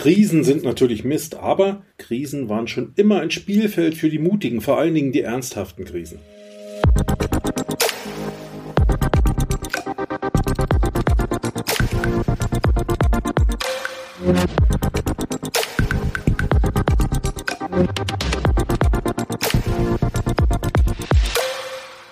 [0.00, 4.78] Krisen sind natürlich Mist, aber Krisen waren schon immer ein Spielfeld für die Mutigen, vor
[4.78, 6.18] allen Dingen die ernsthaften Krisen.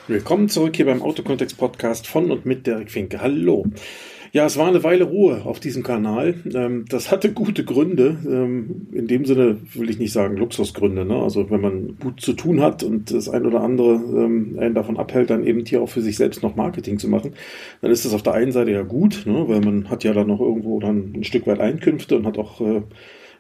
[0.09, 3.23] Willkommen zurück hier beim Autokontext Podcast von und mit Derek Finke.
[3.23, 3.65] Hallo.
[4.33, 6.35] Ja, es war eine Weile Ruhe auf diesem Kanal.
[6.55, 8.19] Ähm, das hatte gute Gründe.
[8.27, 11.05] Ähm, in dem Sinne will ich nicht sagen Luxusgründe.
[11.05, 11.17] Ne?
[11.17, 14.99] Also wenn man gut zu tun hat und das ein oder andere ähm, einen davon
[14.99, 17.35] abhält, dann eben hier auch für sich selbst noch Marketing zu machen,
[17.81, 19.49] dann ist das auf der einen Seite ja gut, ne?
[19.49, 22.61] weil man hat ja dann noch irgendwo dann ein Stück weit Einkünfte und hat auch
[22.61, 22.83] äh,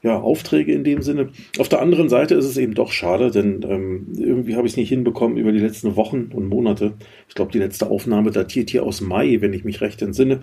[0.02, 1.30] ja, Aufträge in dem Sinne.
[1.59, 4.77] Auf der anderen Seite ist es eben doch schade, denn ähm, irgendwie habe ich es
[4.77, 6.95] nicht hinbekommen über die letzten Wochen und Monate.
[7.29, 10.41] Ich glaube, die letzte Aufnahme datiert hier aus Mai, wenn ich mich recht entsinne.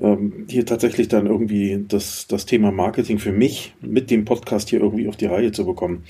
[0.00, 4.80] Ähm, hier tatsächlich dann irgendwie das, das Thema Marketing für mich mit dem Podcast hier
[4.80, 6.04] irgendwie auf die Reihe zu bekommen.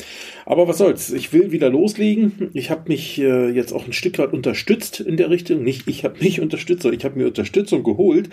[0.45, 2.51] Aber was soll's, ich will wieder loslegen.
[2.53, 5.63] Ich habe mich äh, jetzt auch ein Stück weit unterstützt in der Richtung.
[5.63, 8.31] Nicht ich habe mich unterstützt, sondern ich habe mir Unterstützung geholt.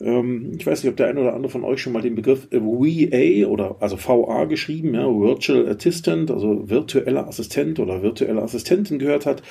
[0.00, 2.48] Ähm, ich weiß nicht, ob der eine oder andere von euch schon mal den Begriff
[2.50, 9.26] VA oder also VA geschrieben, ja, Virtual Assistant, also virtueller Assistent oder virtuelle Assistentin gehört
[9.26, 9.42] hat.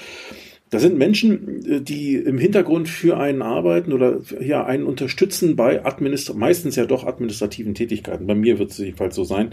[0.71, 5.85] Das sind Menschen, äh, die im Hintergrund für einen arbeiten oder ja einen unterstützen bei
[5.85, 8.25] administ meistens ja doch administrativen Tätigkeiten.
[8.25, 9.51] Bei mir wird es jedenfalls so sein.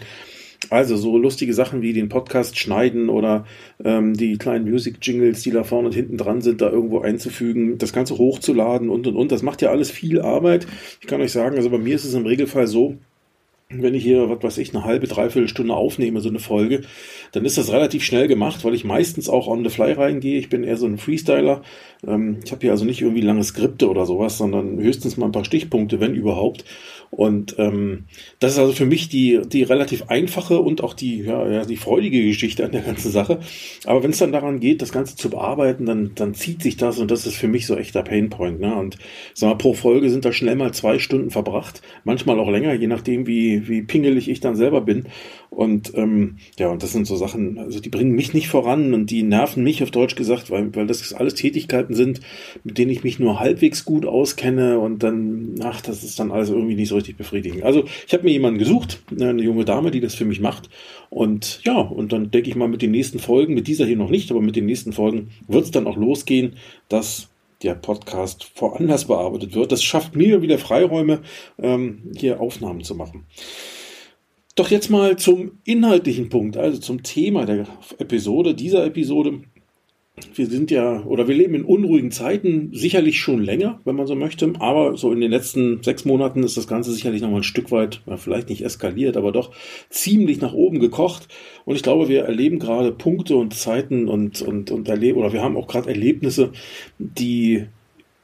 [0.70, 3.46] Also so lustige Sachen wie den Podcast schneiden oder
[3.84, 7.92] ähm, die kleinen Music-Jingles, die da vorne und hinten dran sind, da irgendwo einzufügen, das
[7.92, 9.30] Ganze hochzuladen und und und.
[9.30, 10.66] Das macht ja alles viel Arbeit.
[11.00, 12.96] Ich kann euch sagen, also bei mir ist es im Regelfall so,
[13.70, 16.82] wenn ich hier, was weiß ich, eine halbe, dreiviertel Stunde aufnehme, so eine Folge,
[17.32, 20.38] dann ist das relativ schnell gemacht, weil ich meistens auch on the fly reingehe.
[20.38, 21.60] Ich bin eher so ein Freestyler.
[22.06, 25.32] Ähm, ich habe hier also nicht irgendwie lange Skripte oder sowas, sondern höchstens mal ein
[25.32, 26.64] paar Stichpunkte, wenn überhaupt.
[27.10, 28.04] Und ähm,
[28.38, 31.76] das ist also für mich die, die relativ einfache und auch die, ja, ja, die
[31.76, 33.40] freudige Geschichte an der ganzen Sache.
[33.86, 36.98] Aber wenn es dann daran geht, das Ganze zu bearbeiten, dann, dann zieht sich das
[36.98, 38.60] und das ist für mich so echter Painpoint.
[38.60, 38.74] Ne?
[38.74, 38.98] Und
[39.34, 42.86] sag mal, pro Folge sind da schnell mal zwei Stunden verbracht, manchmal auch länger, je
[42.86, 45.06] nachdem, wie, wie pingelig ich dann selber bin.
[45.50, 49.10] Und ähm, ja, und das sind so Sachen, also die bringen mich nicht voran und
[49.10, 52.20] die nerven mich auf Deutsch gesagt, weil, weil das alles Tätigkeiten sind,
[52.64, 56.50] mit denen ich mich nur halbwegs gut auskenne und dann, ach, das ist dann alles
[56.50, 57.62] irgendwie nicht so richtig befriedigend.
[57.62, 60.68] Also ich habe mir jemanden gesucht, eine junge Dame, die das für mich macht.
[61.10, 64.10] Und ja, und dann denke ich mal mit den nächsten Folgen, mit dieser hier noch
[64.10, 66.56] nicht, aber mit den nächsten Folgen wird es dann auch losgehen,
[66.88, 67.28] dass
[67.62, 69.72] der Podcast woanders bearbeitet wird.
[69.72, 71.20] Das schafft mir wieder Freiräume,
[71.58, 73.26] ähm, hier Aufnahmen zu machen.
[74.58, 79.42] Doch jetzt mal zum inhaltlichen Punkt, also zum Thema der Episode, dieser Episode.
[80.34, 84.16] Wir sind ja, oder wir leben in unruhigen Zeiten, sicherlich schon länger, wenn man so
[84.16, 87.70] möchte, aber so in den letzten sechs Monaten ist das Ganze sicherlich nochmal ein Stück
[87.70, 89.52] weit, ja, vielleicht nicht eskaliert, aber doch
[89.90, 91.28] ziemlich nach oben gekocht.
[91.64, 95.44] Und ich glaube, wir erleben gerade Punkte und Zeiten und, und, und erleben, oder wir
[95.44, 96.50] haben auch gerade Erlebnisse,
[96.98, 97.66] die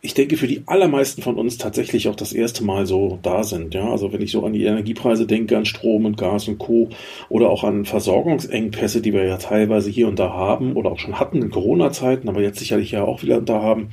[0.05, 3.73] ich denke, für die allermeisten von uns tatsächlich auch das erste Mal so da sind.
[3.73, 6.91] Ja, also wenn ich so an die Energiepreise denke, an Strom und Gas und Co.
[7.31, 11.19] oder auch an Versorgungsengpässe, die wir ja teilweise hier und da haben oder auch schon
[11.19, 13.89] hatten in Corona-Zeiten, aber jetzt sicherlich ja auch wieder da haben,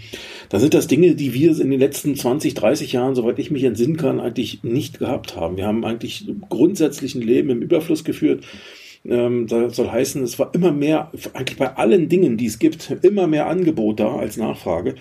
[0.50, 3.64] da sind das Dinge, die wir in den letzten 20, 30 Jahren, soweit ich mich
[3.64, 5.56] entsinnen kann, eigentlich nicht gehabt haben.
[5.56, 8.44] Wir haben eigentlich grundsätzlich ein Leben im Überfluss geführt.
[9.06, 12.92] Ähm, das soll heißen, es war immer mehr, eigentlich bei allen Dingen, die es gibt,
[13.02, 14.96] immer mehr Angebot da als Nachfrage.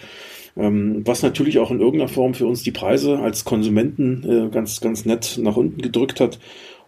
[0.57, 4.81] Ähm, was natürlich auch in irgendeiner Form für uns die Preise als Konsumenten äh, ganz,
[4.81, 6.39] ganz nett nach unten gedrückt hat.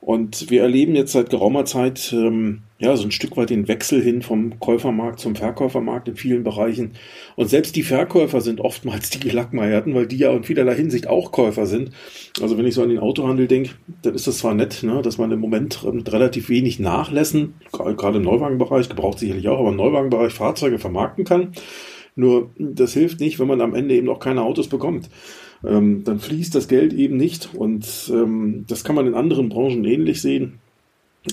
[0.02, 4.02] Und wir erleben jetzt seit geraumer Zeit ähm, ja so ein Stück weit den Wechsel
[4.02, 6.94] hin vom Käufermarkt zum Verkäufermarkt in vielen Bereichen.
[7.36, 11.30] Und selbst die Verkäufer sind oftmals die Gelackmeierten, weil die ja in vielerlei Hinsicht auch
[11.30, 11.92] Käufer sind.
[12.40, 13.70] Also wenn ich so an den Autohandel denke,
[14.02, 18.18] dann ist das zwar nett, ne, dass man im Moment mit relativ wenig Nachlässen, gerade
[18.18, 21.52] im Neuwagenbereich, gebraucht sicherlich auch, aber im Neuwagenbereich Fahrzeuge vermarkten kann.
[22.14, 25.08] Nur das hilft nicht, wenn man am Ende eben auch keine Autos bekommt.
[25.64, 29.84] Ähm, dann fließt das Geld eben nicht und ähm, das kann man in anderen Branchen
[29.84, 30.58] ähnlich sehen.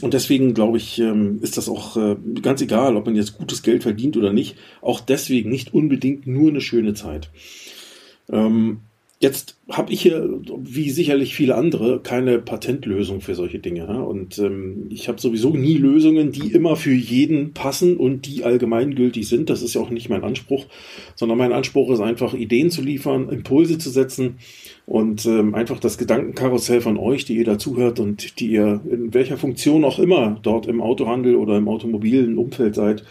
[0.01, 3.63] Und deswegen glaube ich, ähm, ist das auch äh, ganz egal, ob man jetzt gutes
[3.63, 4.55] Geld verdient oder nicht.
[4.81, 7.31] Auch deswegen nicht unbedingt nur eine schöne Zeit.
[8.31, 8.81] Ähm,
[9.21, 10.29] Jetzt habe ich hier,
[10.59, 14.05] wie sicherlich viele andere, keine Patentlösung für solche Dinge.
[14.05, 19.27] Und ähm, ich habe sowieso nie Lösungen, die immer für jeden passen und die allgemeingültig
[19.27, 19.49] sind.
[19.49, 20.67] Das ist ja auch nicht mein Anspruch,
[21.15, 24.37] sondern mein Anspruch ist einfach, Ideen zu liefern, Impulse zu setzen
[24.85, 29.35] und ähm, einfach das Gedankenkarussell von euch, die ihr dazuhört und die ihr in welcher
[29.35, 33.03] Funktion auch immer dort im Autohandel oder im automobilen Umfeld seid,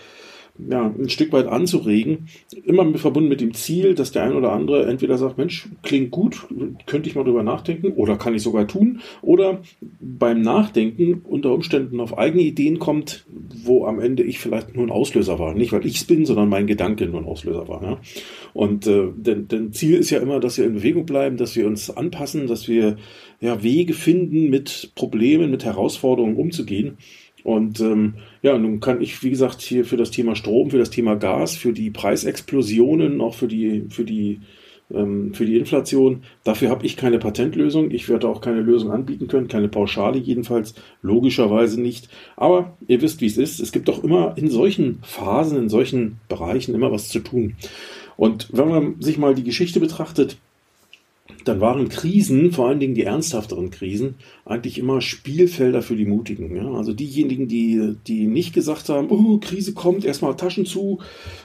[0.69, 2.28] ja, ein Stück weit anzuregen,
[2.64, 6.46] immer verbunden mit dem Ziel, dass der ein oder andere entweder sagt, Mensch, klingt gut,
[6.87, 9.60] könnte ich mal drüber nachdenken oder kann ich sogar tun, oder
[10.00, 13.26] beim Nachdenken unter Umständen auf eigene Ideen kommt,
[13.64, 15.55] wo am Ende ich vielleicht nur ein Auslöser war.
[15.55, 17.82] Nicht, weil ich es bin, sondern mein Gedanke nur ein Auslöser war.
[17.82, 18.00] Ja?
[18.52, 21.66] Und äh, denn, denn Ziel ist ja immer, dass wir in Bewegung bleiben, dass wir
[21.66, 22.96] uns anpassen, dass wir
[23.40, 26.99] ja, Wege finden, mit Problemen, mit Herausforderungen umzugehen.
[27.44, 30.90] Und ähm, ja, nun kann ich, wie gesagt, hier für das Thema Strom, für das
[30.90, 34.40] Thema Gas, für die Preisexplosionen, auch für die, für die,
[34.93, 37.90] ähm, für die Inflation, dafür habe ich keine Patentlösung.
[37.90, 42.08] Ich werde auch keine Lösung anbieten können, keine Pauschale jedenfalls, logischerweise nicht.
[42.37, 43.61] Aber ihr wisst, wie es ist.
[43.61, 47.55] Es gibt doch immer in solchen Phasen, in solchen Bereichen immer was zu tun.
[48.17, 50.38] Und wenn man sich mal die Geschichte betrachtet,
[51.44, 56.55] dann waren Krisen, vor allen Dingen die ernsthafteren Krisen, eigentlich immer Spielfelder für die Mutigen.
[56.56, 56.70] Ja?
[56.73, 61.00] Also diejenigen, die, die nicht gesagt haben, oh, Krise kommt, erstmal Taschen zu,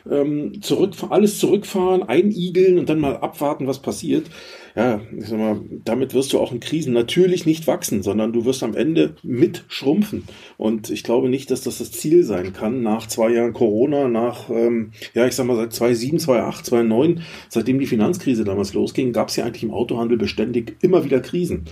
[0.09, 4.29] ähm, zurück, alles zurückfahren, einigeln und dann mal abwarten, was passiert
[4.75, 8.43] ja, ich sag mal, damit wirst du auch in Krisen natürlich nicht wachsen, sondern du
[8.45, 10.23] wirst am Ende mit schrumpfen.
[10.57, 12.81] Und ich glaube nicht, dass das das Ziel sein kann.
[12.81, 17.77] Nach zwei Jahren Corona, nach, ähm, ja, ich sag mal, seit 2007, 2008, 2009, seitdem
[17.77, 21.65] die Finanzkrise damals losging, gab es ja eigentlich im Autohandel beständig immer wieder Krisen.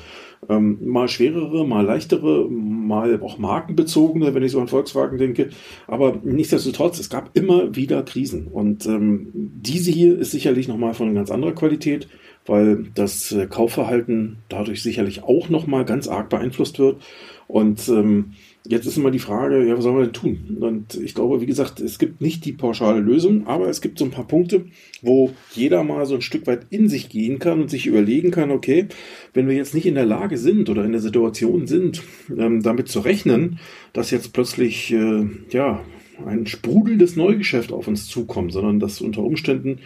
[0.49, 5.49] Ähm, mal schwerere, mal leichtere, mal auch markenbezogene, wenn ich so an Volkswagen denke.
[5.87, 8.47] Aber nichtsdestotrotz, es gab immer wieder Krisen.
[8.47, 12.07] Und ähm, diese hier ist sicherlich nochmal von ganz anderer Qualität
[12.45, 17.01] weil das äh, Kaufverhalten dadurch sicherlich auch nochmal ganz arg beeinflusst wird.
[17.47, 18.33] Und ähm,
[18.67, 20.57] jetzt ist immer die Frage, ja, was sollen wir denn tun?
[20.59, 24.05] Und ich glaube, wie gesagt, es gibt nicht die pauschale Lösung, aber es gibt so
[24.05, 24.65] ein paar Punkte,
[25.01, 28.51] wo jeder mal so ein Stück weit in sich gehen kann und sich überlegen kann,
[28.51, 28.87] okay,
[29.33, 32.03] wenn wir jetzt nicht in der Lage sind oder in der Situation sind,
[32.35, 33.59] ähm, damit zu rechnen,
[33.93, 35.83] dass jetzt plötzlich, äh, ja,
[36.25, 39.79] ein sprudelndes Neugeschäft auf uns zukommt, sondern dass unter Umständen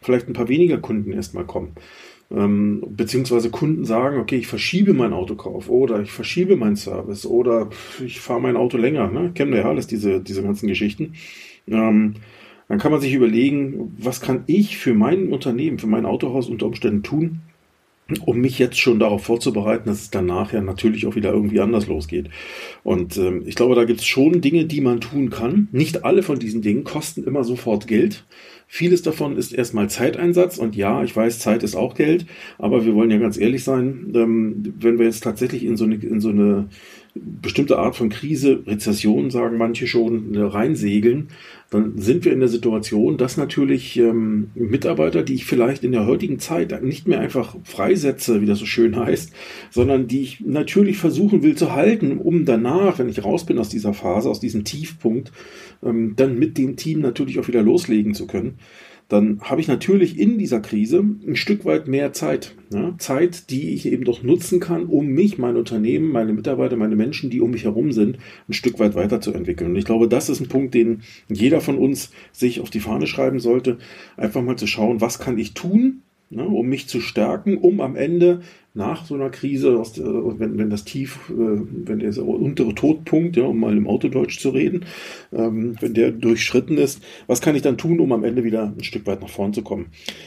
[0.00, 1.72] vielleicht ein paar weniger Kunden erstmal kommen.
[2.30, 7.70] Ähm, beziehungsweise Kunden sagen, okay, ich verschiebe meinen Autokauf oder ich verschiebe meinen Service oder
[8.04, 9.10] ich fahre mein Auto länger.
[9.10, 9.32] Ne?
[9.34, 11.14] Kennen wir ja alles, diese, diese ganzen Geschichten.
[11.66, 12.14] Ähm,
[12.68, 16.66] dann kann man sich überlegen, was kann ich für mein Unternehmen, für mein Autohaus unter
[16.66, 17.40] Umständen tun,
[18.26, 21.86] um mich jetzt schon darauf vorzubereiten, dass es danach ja natürlich auch wieder irgendwie anders
[21.86, 22.28] losgeht.
[22.84, 25.68] Und ähm, ich glaube, da gibt es schon Dinge, die man tun kann.
[25.72, 28.26] Nicht alle von diesen Dingen kosten immer sofort Geld.
[28.70, 32.26] Vieles davon ist erstmal Zeiteinsatz und ja, ich weiß, Zeit ist auch Geld,
[32.58, 35.94] aber wir wollen ja ganz ehrlich sein, ähm, wenn wir jetzt tatsächlich in so eine,
[35.94, 36.68] in so eine
[37.22, 41.28] bestimmte Art von Krise, Rezession, sagen manche schon, äh, reinsegeln,
[41.70, 46.06] dann sind wir in der Situation, dass natürlich ähm, Mitarbeiter, die ich vielleicht in der
[46.06, 49.32] heutigen Zeit nicht mehr einfach freisetze, wie das so schön heißt,
[49.70, 53.68] sondern die ich natürlich versuchen will zu halten, um danach, wenn ich raus bin aus
[53.68, 55.30] dieser Phase, aus diesem Tiefpunkt,
[55.82, 58.58] ähm, dann mit dem Team natürlich auch wieder loslegen zu können
[59.08, 62.54] dann habe ich natürlich in dieser Krise ein Stück weit mehr Zeit.
[62.70, 62.94] Ja?
[62.98, 67.30] Zeit, die ich eben doch nutzen kann, um mich, mein Unternehmen, meine Mitarbeiter, meine Menschen,
[67.30, 68.18] die um mich herum sind,
[68.48, 69.70] ein Stück weit weiterzuentwickeln.
[69.70, 73.06] Und ich glaube, das ist ein Punkt, den jeder von uns sich auf die Fahne
[73.06, 73.78] schreiben sollte.
[74.18, 77.96] Einfach mal zu schauen, was kann ich tun, ne, um mich zu stärken, um am
[77.96, 78.40] Ende
[78.74, 79.82] nach so einer Krise,
[80.38, 84.50] wenn, wenn das Tief, äh, wenn der untere Todpunkt, ja, um mal im Autodeutsch zu
[84.50, 84.84] reden,
[85.32, 88.84] ähm, wenn der durchschritten ist, was kann ich dann tun, um am Ende wieder ein
[88.84, 89.86] Stück weit nach vorn zu kommen?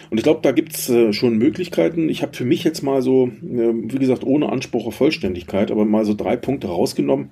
[0.09, 2.09] Und ich glaube, da gibt's äh, schon Möglichkeiten.
[2.09, 5.85] Ich habe für mich jetzt mal so, äh, wie gesagt, ohne Anspruch auf Vollständigkeit, aber
[5.85, 7.29] mal so drei Punkte rausgenommen,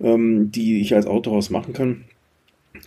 [0.00, 2.04] ähm, die ich als Autohaus machen kann.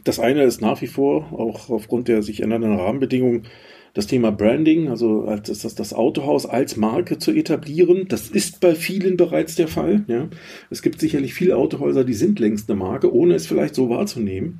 [0.04, 3.48] Das eine ist nach wie vor, auch aufgrund der sich ändernden Rahmenbedingungen,
[3.94, 8.08] das Thema Branding, also als das, das Autohaus als Marke zu etablieren.
[8.08, 10.04] Das ist bei vielen bereits der Fall.
[10.08, 10.30] Ja.
[10.70, 14.60] Es gibt sicherlich viele Autohäuser, die sind längst eine Marke, ohne es vielleicht so wahrzunehmen.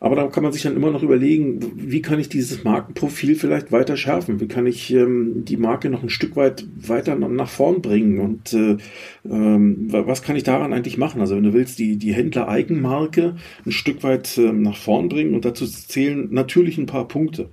[0.00, 3.72] Aber da kann man sich dann immer noch überlegen, wie kann ich dieses Markenprofil vielleicht
[3.72, 4.38] weiter schärfen?
[4.38, 8.20] Wie kann ich ähm, die Marke noch ein Stück weit weiter nach vorn bringen?
[8.20, 8.76] Und äh,
[9.24, 11.20] ähm, was kann ich daran eigentlich machen?
[11.20, 15.44] Also wenn du willst, die, die Händler-Eigenmarke ein Stück weit äh, nach vorn bringen und
[15.44, 17.48] dazu zählen natürlich ein paar Punkte.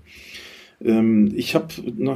[0.84, 1.67] Ähm, ich habe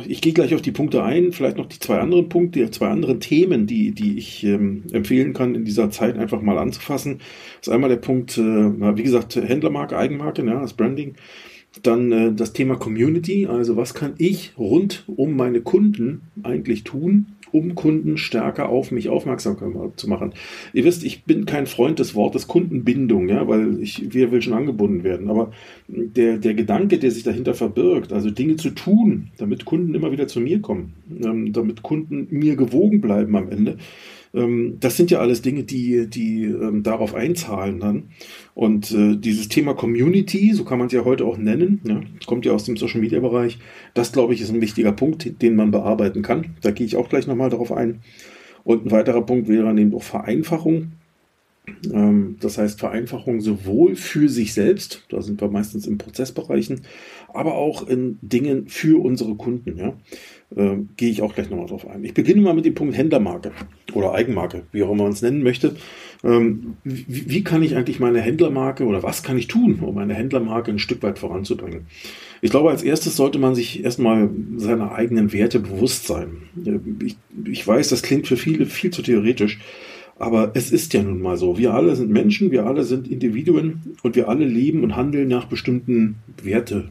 [0.08, 3.20] ich gehe gleich auf die Punkte ein, vielleicht noch die zwei anderen Punkte, zwei anderen
[3.20, 7.20] Themen, die, die ich ähm, empfehlen kann, in dieser Zeit einfach mal anzufassen.
[7.60, 11.16] Das ist einmal der Punkt, äh, wie gesagt, Händlermarke, Eigenmarke, ja, das Branding.
[11.84, 17.28] Dann äh, das Thema Community, also was kann ich rund um meine Kunden eigentlich tun,
[17.52, 20.34] um Kunden stärker auf mich aufmerksam zu machen.
[20.74, 24.54] Ihr wisst, ich bin kein Freund des Wortes Kundenbindung, ja, weil ich, wer will schon
[24.54, 25.30] angebunden werden.
[25.30, 25.52] Aber
[25.88, 30.28] der, der Gedanke, der sich dahinter verbirgt, also Dinge zu tun, damit Kunden immer wieder
[30.28, 33.78] zu mir kommen, ähm, damit Kunden mir gewogen bleiben am Ende,
[34.32, 38.04] das sind ja alles Dinge, die, die ähm, darauf einzahlen dann.
[38.54, 42.46] Und äh, dieses Thema Community, so kann man es ja heute auch nennen, ja, kommt
[42.46, 43.58] ja aus dem Social Media Bereich,
[43.96, 46.56] das glaube ich ist ein wichtiger Punkt, den man bearbeiten kann.
[46.62, 48.02] Da gehe ich auch gleich nochmal darauf ein.
[48.64, 50.92] Und ein weiterer Punkt wäre dann eben auch Vereinfachung.
[51.92, 56.82] Ähm, das heißt Vereinfachung sowohl für sich selbst, da sind wir meistens in Prozessbereichen,
[57.34, 59.78] aber auch in Dingen für unsere Kunden.
[59.78, 59.94] Ja?
[60.56, 62.04] Äh, gehe ich auch gleich nochmal drauf ein.
[62.04, 63.52] Ich beginne mal mit dem Punkt Händlermarke
[63.94, 65.76] oder Eigenmarke, wie auch immer man es nennen möchte.
[66.24, 70.16] Ähm, wie, wie, kann ich eigentlich meine Händlermarke oder was kann ich tun, um meine
[70.16, 71.86] Händlermarke ein Stück weit voranzubringen?
[72.42, 76.42] Ich glaube, als erstes sollte man sich erstmal seiner eigenen Werte bewusst sein.
[77.06, 79.60] Ich, ich weiß, das klingt für viele viel zu theoretisch.
[80.20, 81.58] Aber es ist ja nun mal so.
[81.58, 85.46] Wir alle sind Menschen, wir alle sind Individuen und wir alle leben und handeln nach
[85.46, 86.90] bestimmten Werte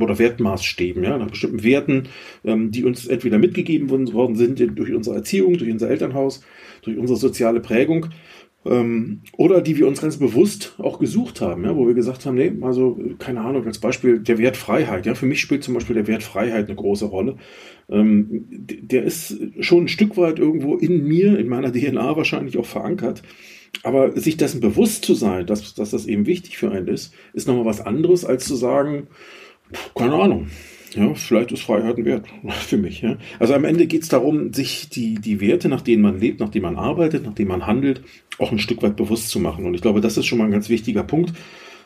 [0.00, 2.04] oder Wertmaßstäben, ja, nach bestimmten Werten,
[2.44, 6.42] ähm, die uns entweder mitgegeben worden sind durch unsere Erziehung, durch unser Elternhaus,
[6.80, 8.06] durch unsere soziale Prägung
[8.64, 12.36] ähm, oder die wir uns ganz bewusst auch gesucht haben, ja, wo wir gesagt haben,
[12.36, 15.06] nee, also keine Ahnung, als Beispiel der Wert Freiheit.
[15.06, 17.36] Ja, für mich spielt zum Beispiel der Wert Freiheit eine große Rolle.
[17.88, 22.66] Ähm, der ist schon ein Stück weit irgendwo in mir, in meiner DNA wahrscheinlich auch
[22.66, 23.22] verankert.
[23.82, 27.48] Aber sich dessen bewusst zu sein, dass, dass das eben wichtig für einen ist, ist
[27.48, 29.08] nochmal was anderes, als zu sagen,
[29.94, 30.48] keine Ahnung,
[30.94, 33.02] ja, vielleicht ist Freiheit ein Wert für mich.
[33.02, 33.16] Ja.
[33.38, 36.50] Also am Ende geht es darum, sich die, die Werte, nach denen man lebt, nach
[36.50, 38.02] denen man arbeitet, nach denen man handelt,
[38.38, 39.64] auch ein Stück weit bewusst zu machen.
[39.64, 41.32] Und ich glaube, das ist schon mal ein ganz wichtiger Punkt.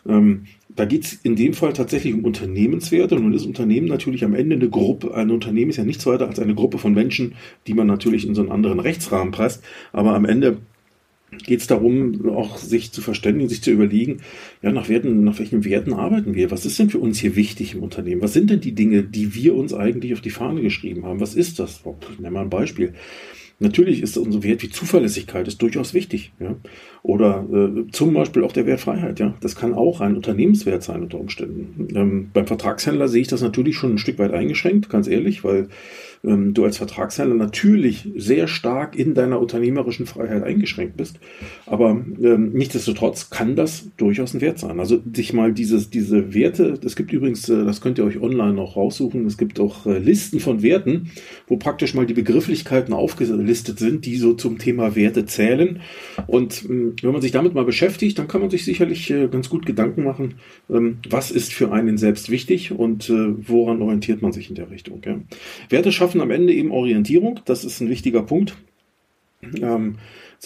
[0.08, 3.16] Ähm, da geht es in dem Fall tatsächlich um Unternehmenswerte.
[3.16, 5.14] Und ist Unternehmen natürlich am Ende eine Gruppe.
[5.14, 7.34] Ein Unternehmen ist ja nichts weiter als eine Gruppe von Menschen,
[7.66, 9.64] die man natürlich in so einen anderen Rechtsrahmen presst.
[9.92, 10.58] Aber am Ende
[11.30, 14.18] geht es darum, auch sich zu verständigen, sich zu überlegen,
[14.62, 16.50] ja, nach Werten, nach welchen Werten arbeiten wir?
[16.50, 18.22] Was ist denn für uns hier wichtig im Unternehmen?
[18.22, 21.20] Was sind denn die Dinge, die wir uns eigentlich auf die Fahne geschrieben haben?
[21.20, 21.82] Was ist das?
[22.12, 22.94] Ich nenne mal ein Beispiel.
[23.58, 26.30] Natürlich ist unser Wert wie Zuverlässigkeit ist durchaus wichtig.
[26.38, 26.56] Ja?
[27.02, 29.18] Oder äh, zum Beispiel auch der Wert Freiheit.
[29.18, 29.34] Ja?
[29.40, 31.88] Das kann auch ein Unternehmenswert sein unter Umständen.
[31.96, 35.68] Ähm, beim Vertragshändler sehe ich das natürlich schon ein Stück weit eingeschränkt, ganz ehrlich, weil
[36.24, 41.18] ähm, du als Vertragshändler natürlich sehr stark in deiner unternehmerischen Freiheit eingeschränkt bist.
[41.66, 44.80] Aber ähm, nichtsdestotrotz kann das durchaus ein Wert sein.
[44.80, 48.54] Also sich mal dieses, diese Werte, es gibt übrigens, äh, das könnt ihr euch online
[48.54, 51.10] noch raussuchen, es gibt auch äh, Listen von Werten,
[51.46, 55.80] wo praktisch mal die Begrifflichkeiten aufgelistet sind, die so zum Thema Werte zählen.
[56.26, 59.48] Und ähm, wenn man sich damit mal beschäftigt, dann kann man sich sicherlich äh, ganz
[59.48, 60.34] gut Gedanken machen,
[60.70, 64.70] ähm, was ist für einen selbst wichtig und äh, woran orientiert man sich in der
[64.70, 65.00] Richtung.
[65.04, 65.18] Ja.
[65.68, 67.40] Werte schaffen schaffen am Ende eben Orientierung.
[67.46, 68.56] Das ist ein wichtiger Punkt.
[69.42, 69.96] Ähm,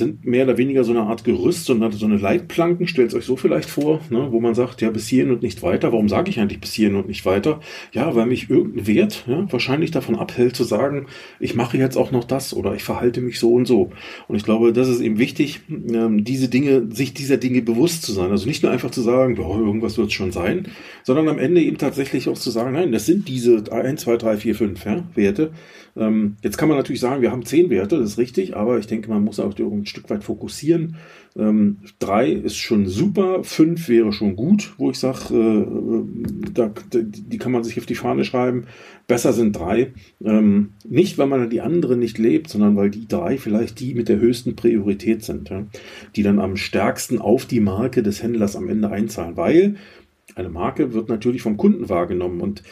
[0.00, 3.25] sind mehr oder weniger so eine Art Gerüst, so eine, so eine Leitplanken, stellt euch
[3.25, 5.92] so vielleicht vor, ne, wo man sagt, ja, bis hierhin und nicht weiter.
[5.92, 7.61] Warum sage ich eigentlich bis hierhin und nicht weiter?
[7.92, 11.07] Ja, weil mich irgendein Wert ja, wahrscheinlich davon abhält zu sagen,
[11.38, 13.90] ich mache jetzt auch noch das oder ich verhalte mich so und so.
[14.26, 18.12] Und ich glaube, das ist eben wichtig, ähm, diese Dinge, sich dieser Dinge bewusst zu
[18.12, 18.30] sein.
[18.30, 20.69] Also nicht nur einfach zu sagen, oh, irgendwas wird es schon sein,
[21.04, 24.37] sondern am Ende eben tatsächlich auch zu sagen, nein, das sind diese 1, 2, 3,
[24.38, 25.52] 4, 5 ja, Werte.
[25.97, 28.87] Ähm, jetzt kann man natürlich sagen, wir haben 10 Werte, das ist richtig, aber ich
[28.87, 30.97] denke, man muss auch ein Stück weit fokussieren.
[31.37, 37.38] Ähm, drei ist schon super, fünf wäre schon gut, wo ich sage, äh, da, die
[37.38, 38.64] kann man sich auf die Fahne schreiben.
[39.06, 39.92] Besser sind drei.
[40.25, 44.09] Ähm, nicht, weil man die anderen nicht lebt, sondern weil die drei vielleicht die mit
[44.09, 45.66] der höchsten Priorität sind, ja?
[46.16, 49.37] die dann am stärksten auf die Marke des Händlers am Ende einzahlen.
[49.37, 49.76] Weil
[50.35, 52.62] eine Marke wird natürlich vom Kunden wahrgenommen und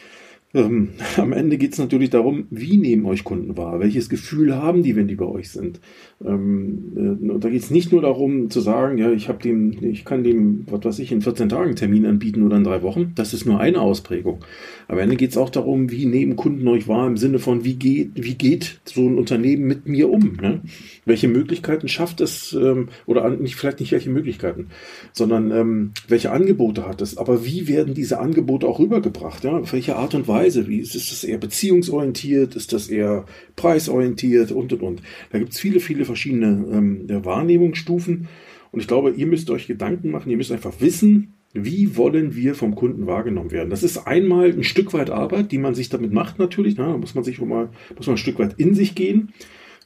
[0.54, 3.80] ähm, am Ende geht es natürlich darum, wie nehmen euch Kunden wahr?
[3.80, 5.80] Welches Gefühl haben die, wenn die bei euch sind?
[6.24, 10.04] Ähm, äh, da geht es nicht nur darum zu sagen, ja, ich habe dem, ich
[10.04, 13.12] kann dem, was weiß ich, in 14 Tagen Termin anbieten oder in drei Wochen.
[13.14, 14.40] Das ist nur eine Ausprägung.
[14.88, 17.74] Am Ende geht es auch darum, wie nehmen Kunden euch wahr im Sinne von, wie
[17.74, 20.38] geht, wie geht so ein Unternehmen mit mir um?
[20.40, 20.62] Ne?
[21.04, 24.68] Welche Möglichkeiten schafft es, ähm, oder nicht, vielleicht nicht welche Möglichkeiten,
[25.12, 27.18] sondern ähm, welche Angebote hat es?
[27.18, 29.44] Aber wie werden diese Angebote auch rübergebracht?
[29.44, 29.58] Ja?
[29.58, 30.37] Auf welche Art und Weise?
[30.38, 30.68] Weise?
[30.68, 32.56] Wie ist, ist das eher beziehungsorientiert?
[32.56, 33.24] Ist das eher
[33.56, 34.52] preisorientiert?
[34.52, 35.02] Und, und, und.
[35.30, 38.28] Da gibt es viele, viele verschiedene ähm, Wahrnehmungsstufen.
[38.70, 42.54] Und ich glaube, ihr müsst euch Gedanken machen, ihr müsst einfach wissen, wie wollen wir
[42.54, 43.70] vom Kunden wahrgenommen werden?
[43.70, 46.76] Das ist einmal ein Stück weit Arbeit, die man sich damit macht natürlich.
[46.76, 49.32] Na, da muss man sich mal, muss man ein Stück weit in sich gehen.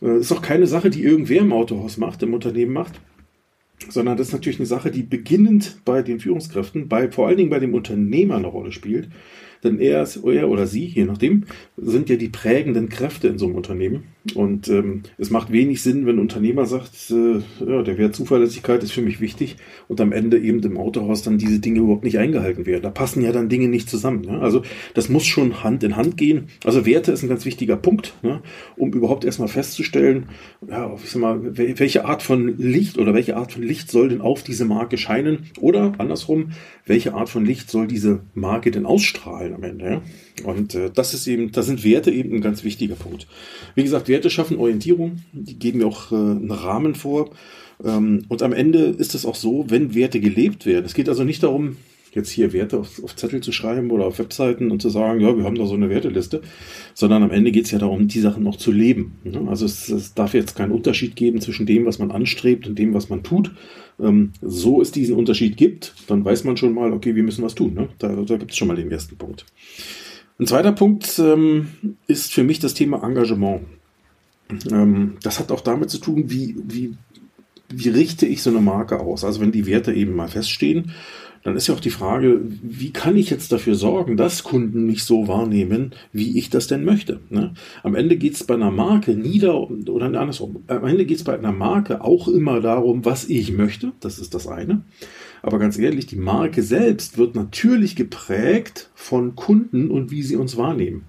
[0.01, 3.01] Das äh, ist auch keine Sache, die irgendwer im Autohaus macht, im Unternehmen macht,
[3.89, 7.51] sondern das ist natürlich eine Sache, die beginnend bei den Führungskräften, bei, vor allen Dingen
[7.51, 9.09] bei dem Unternehmer eine Rolle spielt
[9.65, 11.45] denn er, ist, er oder sie, je nachdem,
[11.77, 14.05] sind ja die prägenden Kräfte in so einem Unternehmen.
[14.35, 18.83] Und ähm, es macht wenig Sinn, wenn ein Unternehmer sagt, äh, ja, der Wert Zuverlässigkeit
[18.83, 19.57] ist für mich wichtig
[19.89, 22.83] und am Ende eben im Autohaus dann diese Dinge überhaupt nicht eingehalten werden.
[22.83, 24.25] Da passen ja dann Dinge nicht zusammen.
[24.25, 24.39] Ja?
[24.39, 24.63] Also
[24.95, 26.45] das muss schon Hand in Hand gehen.
[26.65, 28.43] Also Werte ist ein ganz wichtiger Punkt, ne?
[28.77, 30.27] um überhaupt erstmal festzustellen,
[30.69, 34.21] ja, ich sag mal, welche Art von Licht oder welche Art von Licht soll denn
[34.21, 36.53] auf diese Marke scheinen oder andersrum,
[36.87, 40.03] welche Art von Licht soll diese Marke denn ausstrahlen am Ende.
[40.45, 43.27] Und äh, das ist eben, da sind Werte eben ein ganz wichtiger Punkt.
[43.75, 47.31] Wie gesagt, Werte schaffen Orientierung, die geben mir auch äh, einen Rahmen vor.
[47.85, 50.85] Ähm, und am Ende ist es auch so, wenn Werte gelebt werden.
[50.85, 51.77] Es geht also nicht darum,
[52.15, 55.37] jetzt hier Werte auf, auf, Zettel zu schreiben oder auf Webseiten und zu sagen, ja,
[55.37, 56.43] wir haben da so eine Werteliste,
[56.95, 59.19] sondern am Ende geht es ja darum, die Sachen noch zu leben.
[59.25, 59.47] Ne?
[59.49, 62.95] Also es, es, darf jetzt keinen Unterschied geben zwischen dem, was man anstrebt und dem,
[62.95, 63.53] was man tut.
[64.01, 67.55] Ähm, so es diesen Unterschied gibt, dann weiß man schon mal, okay, wir müssen was
[67.55, 67.75] tun.
[67.75, 67.89] Ne?
[67.99, 69.47] Da, da gibt es schon mal den ersten Punkt.
[70.39, 71.69] Ein zweiter Punkt ähm,
[72.07, 73.63] ist für mich das Thema Engagement.
[74.71, 76.95] Ähm, das hat auch damit zu tun, wie, wie,
[77.75, 79.25] wie richte ich so eine Marke aus.
[79.25, 80.93] Also wenn die Werte eben mal feststehen,
[81.43, 85.03] dann ist ja auch die Frage, wie kann ich jetzt dafür sorgen, dass Kunden mich
[85.05, 87.21] so wahrnehmen, wie ich das denn möchte.
[87.31, 87.55] Ne?
[87.83, 90.63] Am Ende geht es bei einer Marke nieder oder andersrum.
[90.69, 93.93] Am Ende geht es bei einer Marke auch immer darum, was ich möchte.
[94.01, 94.83] Das ist das eine.
[95.43, 100.57] Aber ganz ehrlich, die Marke selbst wird natürlich geprägt von Kunden und wie sie uns
[100.57, 101.05] wahrnehmen.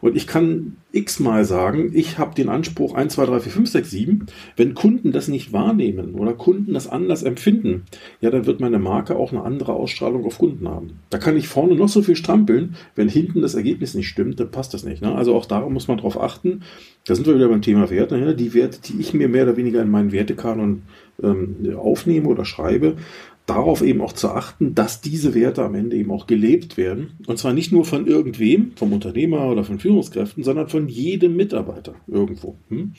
[0.00, 3.90] Und ich kann x-mal sagen, ich habe den Anspruch 1, 2, 3, 4, 5, 6,
[3.90, 4.26] 7.
[4.56, 7.84] Wenn Kunden das nicht wahrnehmen oder Kunden das anders empfinden,
[8.20, 10.98] ja, dann wird meine Marke auch eine andere Ausstrahlung auf Kunden haben.
[11.10, 14.50] Da kann ich vorne noch so viel strampeln, wenn hinten das Ergebnis nicht stimmt, dann
[14.50, 15.02] passt das nicht.
[15.02, 15.14] Ne?
[15.14, 16.62] Also auch darum muss man drauf achten.
[17.06, 18.18] Da sind wir wieder beim Thema Werte.
[18.18, 18.34] Ne?
[18.34, 20.82] Die Werte, die ich mir mehr oder weniger in meinen Wertekanon
[21.22, 22.96] ähm, aufnehme oder schreibe,
[23.50, 27.18] darauf eben auch zu achten, dass diese Werte am Ende eben auch gelebt werden.
[27.26, 31.94] Und zwar nicht nur von irgendwem, vom Unternehmer oder von Führungskräften, sondern von jedem Mitarbeiter
[32.06, 32.56] irgendwo.
[32.68, 32.92] Hm?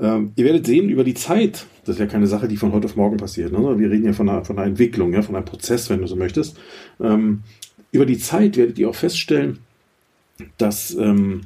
[0.00, 2.86] Ähm, ihr werdet sehen, über die Zeit, das ist ja keine Sache, die von heute
[2.86, 3.78] auf morgen passiert, ne?
[3.78, 6.16] wir reden ja von einer, von einer Entwicklung, ja, von einem Prozess, wenn du so
[6.16, 6.58] möchtest.
[7.00, 7.42] Ähm,
[7.90, 9.58] über die Zeit werdet ihr auch feststellen,
[10.56, 11.42] dass ähm,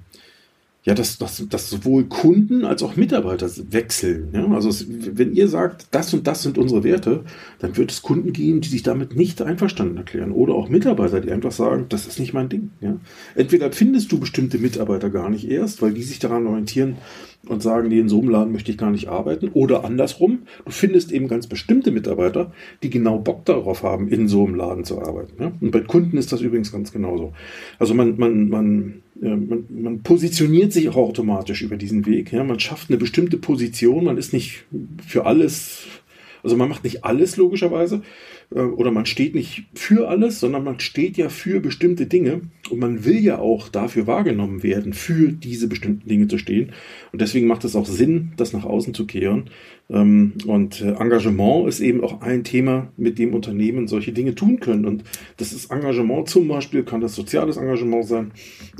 [0.86, 4.28] ja, dass, dass, dass sowohl Kunden als auch Mitarbeiter wechseln.
[4.32, 4.46] Ja?
[4.52, 7.24] Also es, wenn ihr sagt, das und das sind unsere Werte,
[7.58, 10.30] dann wird es Kunden geben, die sich damit nicht einverstanden erklären.
[10.30, 12.70] Oder auch Mitarbeiter, die einfach sagen, das ist nicht mein Ding.
[12.80, 12.96] Ja?
[13.34, 16.98] Entweder findest du bestimmte Mitarbeiter gar nicht erst, weil die sich daran orientieren
[17.48, 19.50] und sagen, nee, in so einem Laden möchte ich gar nicht arbeiten.
[19.52, 24.44] Oder andersrum, du findest eben ganz bestimmte Mitarbeiter, die genau Bock darauf haben, in so
[24.44, 25.42] einem Laden zu arbeiten.
[25.42, 25.52] Ja?
[25.60, 27.32] Und bei Kunden ist das übrigens ganz genauso.
[27.78, 32.32] Also man, man, man man, man, positioniert sich auch automatisch über diesen Weg.
[32.32, 32.44] Ja?
[32.44, 34.64] Man schafft eine bestimmte Position, man ist nicht
[35.06, 35.86] für alles,
[36.42, 38.02] also man macht nicht alles logischerweise,
[38.45, 42.78] äh, oder man steht nicht für alles, sondern man steht ja für bestimmte Dinge und
[42.78, 46.72] man will ja auch dafür wahrgenommen werden, für diese bestimmten Dinge zu stehen.
[47.12, 49.50] Und deswegen macht es auch Sinn, das nach außen zu kehren.
[49.88, 54.58] Ähm, und äh, Engagement ist eben auch ein Thema, mit dem Unternehmen solche Dinge tun
[54.58, 54.84] können.
[54.84, 55.04] Und
[55.36, 58.32] das ist Engagement zum Beispiel, kann das soziales Engagement sein.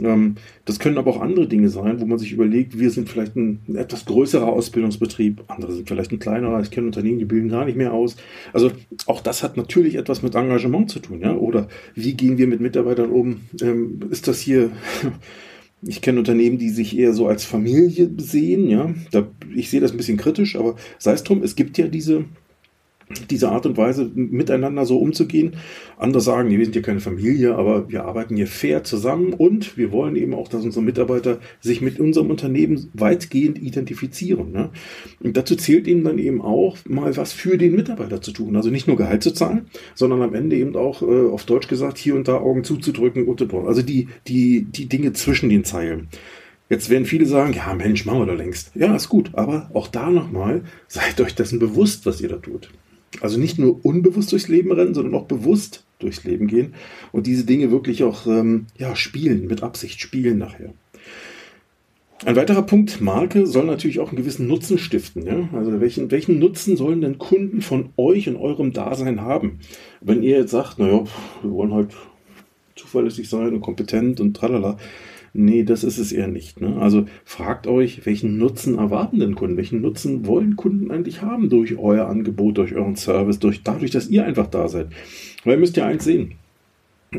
[0.03, 3.37] Ähm, das können aber auch andere Dinge sein, wo man sich überlegt, wir sind vielleicht
[3.37, 6.61] ein etwas größerer Ausbildungsbetrieb, andere sind vielleicht ein kleinerer.
[6.61, 8.17] Ich kenne Unternehmen, die bilden gar nicht mehr aus.
[8.53, 8.73] Also
[9.07, 11.21] auch das hat natürlich etwas mit Engagement zu tun.
[11.21, 11.35] Ja?
[11.35, 13.43] Oder wie gehen wir mit Mitarbeitern um?
[13.61, 14.71] Ähm, ist das hier
[15.83, 18.95] ich kenne Unternehmen, die sich eher so als Familie sehen, ja.
[19.11, 22.25] Da, ich sehe das ein bisschen kritisch, aber sei es drum, es gibt ja diese
[23.31, 25.57] diese Art und Weise miteinander so umzugehen.
[25.97, 29.93] Andere sagen, wir sind hier keine Familie, aber wir arbeiten hier fair zusammen und wir
[29.93, 34.51] wollen eben auch, dass unsere Mitarbeiter sich mit unserem Unternehmen weitgehend identifizieren.
[34.51, 34.71] Ne?
[35.23, 38.57] Und dazu zählt ihnen dann eben auch mal was für den Mitarbeiter zu tun.
[38.57, 41.99] Also nicht nur Gehalt zu zahlen, sondern am Ende eben auch äh, auf Deutsch gesagt
[41.99, 43.37] hier und da Augen zuzudrücken und.
[43.37, 46.09] Also die, die, die Dinge zwischen den Zeilen.
[46.69, 48.73] Jetzt werden viele sagen, ja Mensch, machen wir doch längst.
[48.75, 52.71] Ja, ist gut, aber auch da nochmal, seid euch dessen bewusst, was ihr da tut.
[53.21, 56.75] Also nicht nur unbewusst durchs Leben rennen, sondern auch bewusst durchs Leben gehen
[57.13, 60.73] und diese Dinge wirklich auch ähm, ja, spielen, mit Absicht spielen nachher.
[62.25, 65.27] Ein weiterer Punkt, Marke soll natürlich auch einen gewissen Nutzen stiften.
[65.27, 65.49] Ja?
[65.53, 69.61] Also welchen, welchen Nutzen sollen denn Kunden von euch und eurem Dasein haben?
[70.01, 71.05] Wenn ihr jetzt sagt, naja,
[71.43, 71.91] wir wollen halt
[72.75, 74.79] zuverlässig sein und kompetent und tralala,
[75.39, 76.63] Nee, das ist es eher nicht.
[76.63, 76.77] Ne?
[76.81, 79.59] Also fragt euch, welchen Nutzen erwarten denn Kunden?
[79.59, 84.09] Welchen Nutzen wollen Kunden eigentlich haben durch euer Angebot, durch euren Service, durch, dadurch, dass
[84.09, 84.89] ihr einfach da seid?
[85.45, 86.33] Weil ihr müsst ja eins sehen.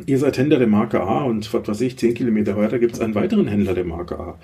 [0.07, 2.99] Ihr seid Händler der Marke A und was weiß ich, 10 Kilometer weiter gibt es
[2.99, 4.39] einen weiteren Händler der Marke A.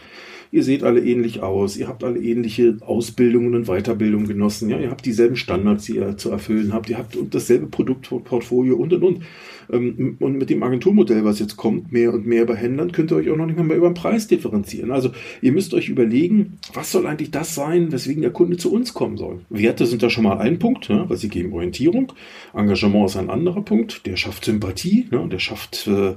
[0.53, 4.91] ihr seht alle ähnlich aus, ihr habt alle ähnliche Ausbildungen und Weiterbildungen genossen, ja, ihr
[4.91, 9.23] habt dieselben Standards, die ihr zu erfüllen habt, ihr habt dasselbe Produktportfolio und und und.
[9.71, 13.15] Ähm, und mit dem Agenturmodell, was jetzt kommt, mehr und mehr bei Händlern, könnt ihr
[13.15, 14.91] euch auch noch nicht mehr über den Preis differenzieren.
[14.91, 15.11] Also
[15.41, 19.17] ihr müsst euch überlegen, was soll eigentlich das sein, weswegen der Kunde zu uns kommen
[19.17, 19.39] soll.
[19.49, 22.13] Werte sind da schon mal ein Punkt, ne, weil sie geben Orientierung.
[22.53, 26.13] Engagement ist ein anderer Punkt, der schafft Sympathie, ne, der schafft äh,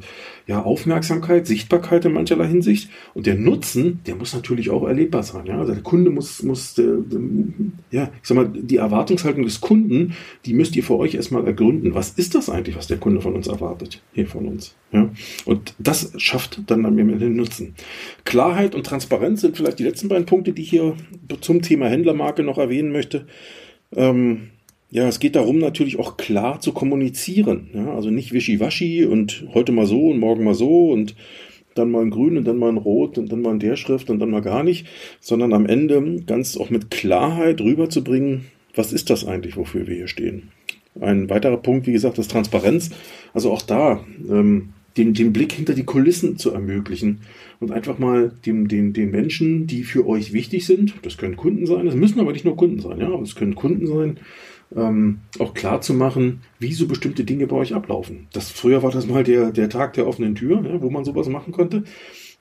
[0.46, 2.90] ja, Aufmerksamkeit, Sichtbarkeit in mancherlei Hinsicht.
[3.14, 5.46] Und der Nutzen, der muss natürlich auch erlebbar sein.
[5.46, 5.58] Ja?
[5.58, 6.98] Also der Kunde muss, muss der,
[7.90, 11.94] ja, ich sag mal, die Erwartungshaltung des Kunden, die müsst ihr für euch erstmal ergründen.
[11.94, 14.02] Was ist das eigentlich, was der Kunde von uns erwartet?
[14.12, 14.74] Hier von uns.
[14.92, 15.10] Ja?
[15.44, 17.74] Und das schafft dann am Ende den Nutzen.
[18.24, 20.96] Klarheit und Transparenz sind vielleicht die letzten beiden Punkte, die ich hier
[21.40, 23.26] zum Thema Händlermarke noch erwähnen möchte.
[23.94, 24.50] Ähm,
[24.90, 27.70] ja, es geht darum, natürlich auch klar zu kommunizieren.
[27.74, 31.16] Ja, also nicht wischiwaschi und heute mal so und morgen mal so und
[31.78, 34.10] dann mal in grün und dann mal in rot und dann mal in der Schrift
[34.10, 34.86] und dann mal gar nicht,
[35.20, 40.08] sondern am Ende ganz auch mit Klarheit rüberzubringen, was ist das eigentlich, wofür wir hier
[40.08, 40.50] stehen.
[41.00, 42.90] Ein weiterer Punkt, wie gesagt, ist Transparenz.
[43.34, 47.20] Also auch da ähm, den, den Blick hinter die Kulissen zu ermöglichen
[47.60, 51.66] und einfach mal den, den, den Menschen, die für euch wichtig sind, das können Kunden
[51.66, 54.18] sein, das müssen aber nicht nur Kunden sein, ja, aber es können Kunden sein,
[54.74, 58.26] ähm, auch klar zu machen, wie so bestimmte Dinge bei euch ablaufen.
[58.32, 61.28] Das, früher war das mal der, der Tag der offenen Tür, ja, wo man sowas
[61.28, 61.84] machen konnte.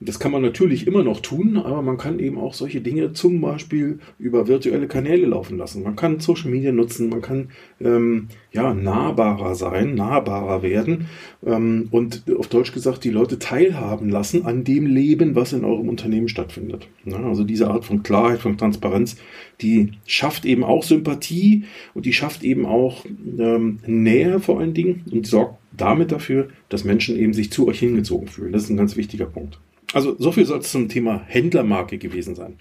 [0.01, 3.39] Das kann man natürlich immer noch tun, aber man kann eben auch solche Dinge zum
[3.39, 5.83] Beispiel über virtuelle Kanäle laufen lassen.
[5.83, 7.47] Man kann Social Media nutzen, man kann
[7.79, 11.05] ähm, ja nahbarer sein, nahbarer werden
[11.45, 15.87] ähm, und auf Deutsch gesagt die Leute teilhaben lassen an dem Leben, was in eurem
[15.87, 16.89] Unternehmen stattfindet.
[17.05, 19.15] Ja, also diese Art von Klarheit, von Transparenz,
[19.61, 23.05] die schafft eben auch Sympathie und die schafft eben auch
[23.39, 27.79] ähm, Nähe vor allen Dingen und sorgt damit dafür, dass Menschen eben sich zu euch
[27.79, 28.51] hingezogen fühlen.
[28.51, 29.57] Das ist ein ganz wichtiger Punkt.
[29.95, 32.57] Also so viel soll es zum Thema Händlermarke gewesen sein.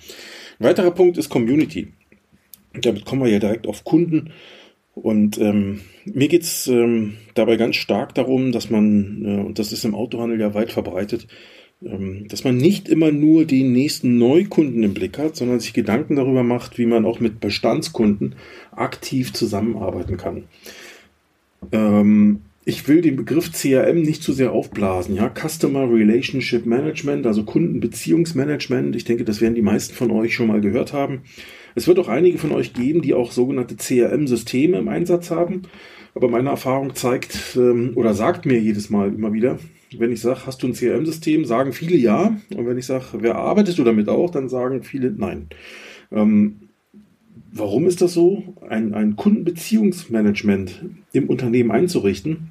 [0.60, 1.88] Ein weiterer Punkt ist Community.
[2.80, 4.30] Damit kommen wir ja direkt auf Kunden.
[4.94, 9.72] Und ähm, mir geht es ähm, dabei ganz stark darum, dass man, äh, und das
[9.72, 11.26] ist im Autohandel ja weit verbreitet,
[11.82, 16.14] ähm, dass man nicht immer nur den nächsten Neukunden im Blick hat, sondern sich Gedanken
[16.14, 18.36] darüber macht, wie man auch mit Bestandskunden
[18.70, 20.44] aktiv zusammenarbeiten kann.
[21.72, 25.14] Ähm, ich will den Begriff CRM nicht zu sehr aufblasen.
[25.14, 28.96] Ja, Customer Relationship Management, also Kundenbeziehungsmanagement.
[28.96, 31.22] Ich denke, das werden die meisten von euch schon mal gehört haben.
[31.74, 35.62] Es wird auch einige von euch geben, die auch sogenannte CRM-Systeme im Einsatz haben.
[36.14, 39.58] Aber meine Erfahrung zeigt ähm, oder sagt mir jedes Mal immer wieder,
[39.98, 42.36] wenn ich sage, hast du ein CRM-System, sagen viele ja.
[42.56, 45.48] Und wenn ich sage, wer arbeitest du damit auch, dann sagen viele nein.
[46.10, 46.68] Ähm,
[47.52, 48.56] warum ist das so?
[48.68, 52.50] Ein, ein Kundenbeziehungsmanagement im Unternehmen einzurichten,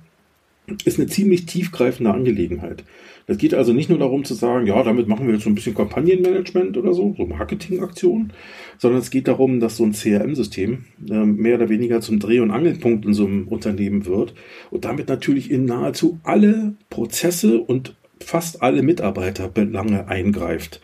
[0.85, 2.83] ist eine ziemlich tiefgreifende Angelegenheit.
[3.25, 5.55] Das geht also nicht nur darum zu sagen, ja, damit machen wir jetzt so ein
[5.55, 8.33] bisschen Kampagnenmanagement oder so, so Marketingaktionen,
[8.77, 12.51] sondern es geht darum, dass so ein CRM-System äh, mehr oder weniger zum Dreh- und
[12.51, 14.33] Angelpunkt in so einem Unternehmen wird
[14.71, 20.81] und damit natürlich in nahezu alle Prozesse und fast alle Mitarbeiterbelange eingreift.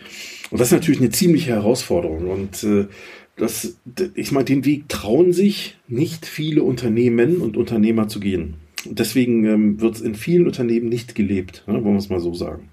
[0.50, 2.28] Und das ist natürlich eine ziemliche Herausforderung.
[2.28, 2.88] Und äh,
[3.36, 3.78] das,
[4.16, 8.56] ich meine, den Weg trauen sich nicht viele Unternehmen und Unternehmer zu gehen.
[8.86, 12.34] Deswegen ähm, wird es in vielen Unternehmen nicht gelebt, ne, wollen wir es mal so
[12.34, 12.70] sagen.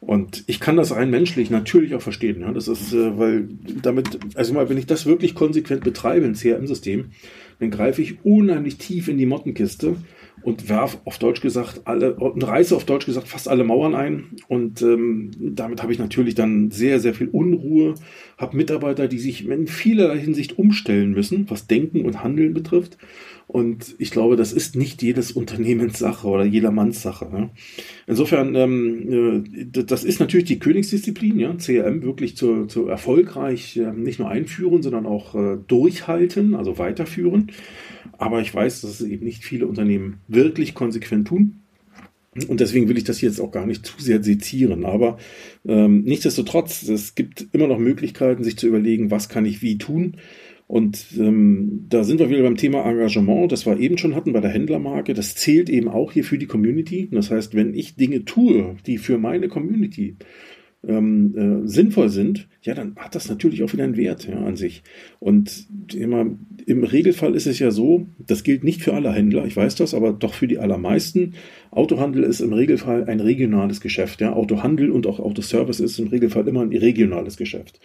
[0.00, 2.40] Und ich kann das rein menschlich natürlich auch verstehen.
[2.40, 2.52] Ja.
[2.52, 3.48] Das ist, äh, weil
[3.82, 7.06] damit, also mal, wenn ich das wirklich konsequent betreibe, ein CRM-System,
[7.58, 9.96] dann greife ich unheimlich tief in die Mottenkiste
[10.42, 14.36] und werf auf Deutsch gesagt alle und reiße auf Deutsch gesagt fast alle Mauern ein
[14.46, 17.94] und ähm, damit habe ich natürlich dann sehr sehr viel Unruhe
[18.36, 22.98] habe Mitarbeiter die sich in vielerlei Hinsicht umstellen müssen was Denken und Handeln betrifft
[23.48, 27.50] und ich glaube das ist nicht jedes Unternehmens Sache oder jedermanns Sache ne?
[28.06, 29.42] insofern ähm,
[29.74, 34.30] äh, das ist natürlich die Königsdisziplin ja CRM wirklich zu, zu erfolgreich äh, nicht nur
[34.30, 37.50] einführen sondern auch äh, durchhalten also weiterführen
[38.18, 41.60] aber ich weiß, dass es eben nicht viele Unternehmen wirklich konsequent tun.
[42.46, 44.84] Und deswegen will ich das jetzt auch gar nicht zu sehr sezieren.
[44.84, 45.18] Aber
[45.66, 50.16] ähm, nichtsdestotrotz, es gibt immer noch Möglichkeiten, sich zu überlegen, was kann ich wie tun.
[50.68, 54.40] Und ähm, da sind wir wieder beim Thema Engagement, das wir eben schon hatten bei
[54.40, 55.14] der Händlermarke.
[55.14, 57.08] Das zählt eben auch hier für die Community.
[57.10, 60.16] Das heißt, wenn ich Dinge tue, die für meine Community
[60.86, 64.56] ähm, äh, sinnvoll sind, ja, dann hat das natürlich auch wieder einen Wert ja, an
[64.56, 64.82] sich.
[65.20, 66.26] Und immer,
[66.66, 69.94] im Regelfall ist es ja so, das gilt nicht für alle Händler, ich weiß das,
[69.94, 71.32] aber doch für die allermeisten.
[71.70, 74.20] Autohandel ist im Regelfall ein regionales Geschäft.
[74.20, 74.34] Ja.
[74.34, 77.80] Autohandel und auch Autoservice ist im Regelfall immer ein regionales Geschäft.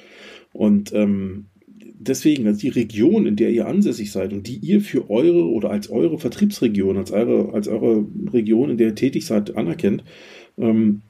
[0.52, 1.46] Und ähm,
[2.08, 5.70] deswegen, also die Region, in der ihr ansässig seid und die ihr für eure oder
[5.72, 10.04] als eure Vertriebsregion, als eure, als eure Region, in der ihr tätig seid, anerkennt,
[10.58, 11.02] ähm,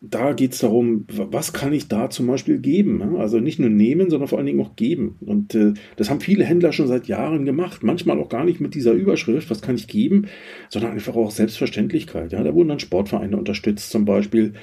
[0.00, 2.98] da geht es darum, was kann ich da zum Beispiel geben?
[2.98, 3.18] Ne?
[3.18, 5.16] Also nicht nur nehmen, sondern vor allen Dingen auch geben.
[5.20, 7.82] Und äh, das haben viele Händler schon seit Jahren gemacht.
[7.82, 10.26] Manchmal auch gar nicht mit dieser Überschrift, was kann ich geben,
[10.68, 12.32] sondern einfach auch Selbstverständlichkeit.
[12.32, 12.42] Ja?
[12.42, 14.54] Da wurden dann Sportvereine unterstützt zum Beispiel.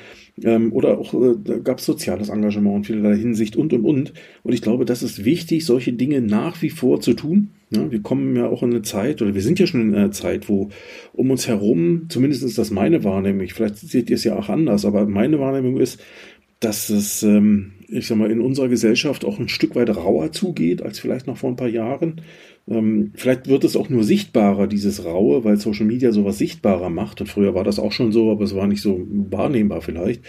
[0.43, 4.13] Ähm, oder auch äh, gab es soziales Engagement in vielerlei Hinsicht und und und.
[4.43, 7.51] Und ich glaube, das ist wichtig, solche Dinge nach wie vor zu tun.
[7.69, 10.11] Ja, wir kommen ja auch in eine Zeit, oder wir sind ja schon in einer
[10.11, 10.69] Zeit, wo
[11.13, 14.85] um uns herum, zumindest ist das meine Wahrnehmung, vielleicht seht ihr es ja auch anders,
[14.85, 16.01] aber meine Wahrnehmung ist,
[16.59, 20.81] dass es, ähm, ich sag mal, in unserer Gesellschaft auch ein Stück weit rauer zugeht
[20.81, 22.21] als vielleicht noch vor ein paar Jahren.
[22.67, 27.21] Ähm, vielleicht wird es auch nur sichtbarer, dieses Raue, weil Social Media sowas sichtbarer macht.
[27.21, 30.23] Und früher war das auch schon so, aber es war nicht so wahrnehmbar vielleicht.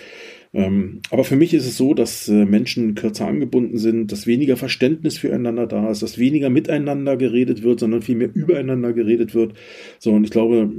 [0.54, 4.56] Ähm, aber für mich ist es so, dass äh, Menschen kürzer angebunden sind, dass weniger
[4.56, 9.54] Verständnis füreinander da ist, dass weniger miteinander geredet wird, sondern vielmehr übereinander geredet wird.
[9.98, 10.70] So, und ich glaube,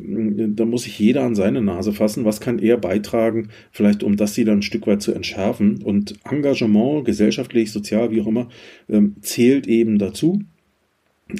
[0.55, 2.25] da muss sich jeder an seine Nase fassen.
[2.25, 5.83] Was kann er beitragen, vielleicht um das sie dann ein Stück weit zu entschärfen?
[5.83, 8.49] Und Engagement, gesellschaftlich, sozial, wie auch immer,
[8.89, 10.41] ähm, zählt eben dazu.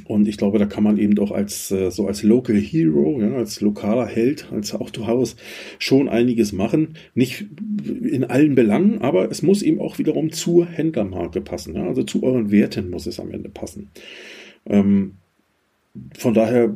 [0.05, 3.33] Und ich glaube, da kann man eben auch als äh, so als Local Hero, ja,
[3.33, 5.35] als lokaler Held, als Autohaus
[5.79, 6.95] schon einiges machen.
[7.15, 7.47] Nicht
[8.03, 11.75] in allen Belangen, aber es muss eben auch wiederum zur Händlermarke passen.
[11.75, 13.89] Ja, also zu euren Werten muss es am Ende passen.
[14.67, 15.13] Ähm,
[16.17, 16.73] von daher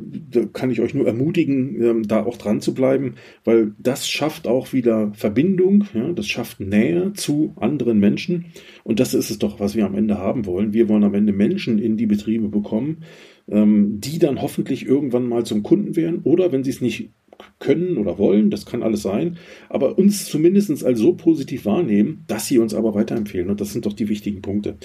[0.52, 4.72] kann ich euch nur ermutigen, ähm, da auch dran zu bleiben, weil das schafft auch
[4.72, 8.46] wieder Verbindung, ja, das schafft Nähe zu anderen Menschen
[8.82, 10.72] und das ist es doch, was wir am Ende haben wollen.
[10.72, 13.04] Wir wollen am Ende Menschen in die Betriebe bekommen,
[13.48, 17.10] ähm, die dann hoffentlich irgendwann mal zum Kunden werden oder wenn sie es nicht
[17.58, 22.46] können oder wollen, das kann alles sein, aber uns zumindest als so positiv wahrnehmen, dass
[22.46, 24.76] sie uns aber weiterempfehlen und das sind doch die wichtigen Punkte.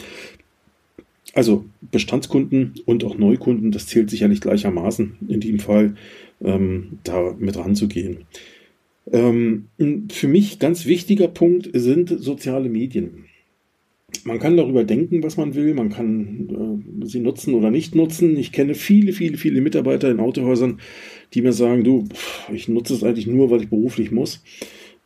[1.39, 5.95] Also Bestandskunden und auch Neukunden, das zählt sicherlich gleichermaßen in dem Fall,
[6.43, 8.25] ähm, da mit ranzugehen.
[9.09, 9.69] Ähm,
[10.11, 13.23] für mich ganz wichtiger Punkt sind soziale Medien.
[14.25, 18.35] Man kann darüber denken, was man will, man kann äh, sie nutzen oder nicht nutzen.
[18.35, 20.81] Ich kenne viele, viele, viele Mitarbeiter in Autohäusern,
[21.33, 22.03] die mir sagen, du,
[22.51, 24.43] ich nutze es eigentlich nur, weil ich beruflich muss.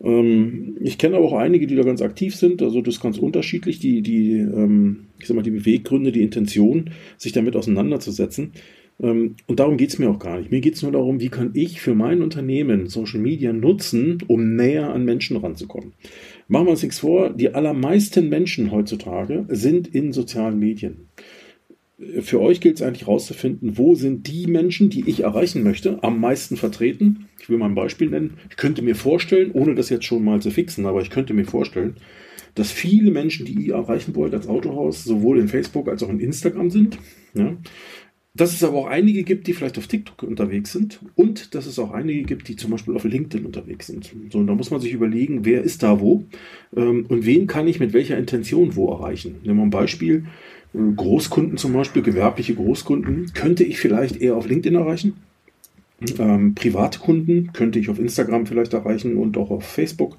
[0.03, 2.61] Ähm, ich kenne aber auch einige, die da ganz aktiv sind.
[2.61, 6.91] Also das ist ganz unterschiedlich, die, die, ähm, ich sag mal, die Beweggründe, die Intention,
[7.17, 8.51] sich damit auseinanderzusetzen.
[9.01, 10.51] Ähm, und darum geht es mir auch gar nicht.
[10.51, 14.55] Mir geht es nur darum, wie kann ich für mein Unternehmen Social Media nutzen, um
[14.55, 15.93] näher an Menschen ranzukommen.
[16.47, 21.07] Machen wir uns nichts vor, die allermeisten Menschen heutzutage sind in sozialen Medien
[22.21, 26.19] für euch gilt es eigentlich herauszufinden, wo sind die Menschen, die ich erreichen möchte, am
[26.19, 27.29] meisten vertreten.
[27.39, 28.37] Ich will mal ein Beispiel nennen.
[28.49, 31.45] Ich könnte mir vorstellen, ohne das jetzt schon mal zu fixen, aber ich könnte mir
[31.45, 31.95] vorstellen,
[32.55, 36.19] dass viele Menschen, die ihr erreichen wollt als Autohaus, sowohl in Facebook als auch in
[36.19, 36.97] Instagram sind.
[37.33, 37.55] Ja.
[38.35, 41.77] Dass es aber auch einige gibt, die vielleicht auf TikTok unterwegs sind und dass es
[41.77, 44.11] auch einige gibt, die zum Beispiel auf LinkedIn unterwegs sind.
[44.31, 46.25] So, und da muss man sich überlegen, wer ist da wo
[46.75, 49.35] ähm, und wen kann ich mit welcher Intention wo erreichen.
[49.43, 50.25] Nehmen wir ein Beispiel.
[50.73, 55.17] Großkunden zum Beispiel, gewerbliche Großkunden, könnte ich vielleicht eher auf LinkedIn erreichen.
[56.17, 60.17] Ähm, private Kunden könnte ich auf Instagram vielleicht erreichen und auch auf Facebook.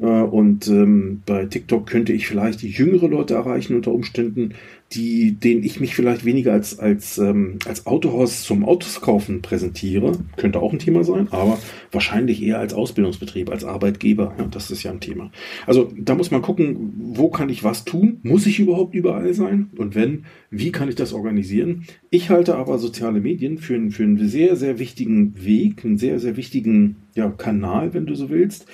[0.00, 4.54] Äh, und ähm, bei TikTok könnte ich vielleicht jüngere Leute erreichen unter Umständen,
[4.92, 10.12] die, denen ich mich vielleicht weniger als, als, ähm, als Autohaus zum Autos kaufen präsentiere.
[10.36, 11.58] Könnte auch ein Thema sein, aber
[11.92, 14.34] wahrscheinlich eher als Ausbildungsbetrieb, als Arbeitgeber.
[14.38, 15.30] Ja, das ist ja ein Thema.
[15.66, 18.20] Also da muss man gucken, wo kann ich was tun?
[18.22, 19.70] Muss ich überhaupt überall sein?
[19.76, 21.84] Und wenn, wie kann ich das organisieren?
[22.08, 26.18] Ich halte aber soziale Medien für, einen, für einen sehr, sehr wichtigen Weg, einen sehr,
[26.18, 28.66] sehr wichtigen ja, Kanal, wenn du so willst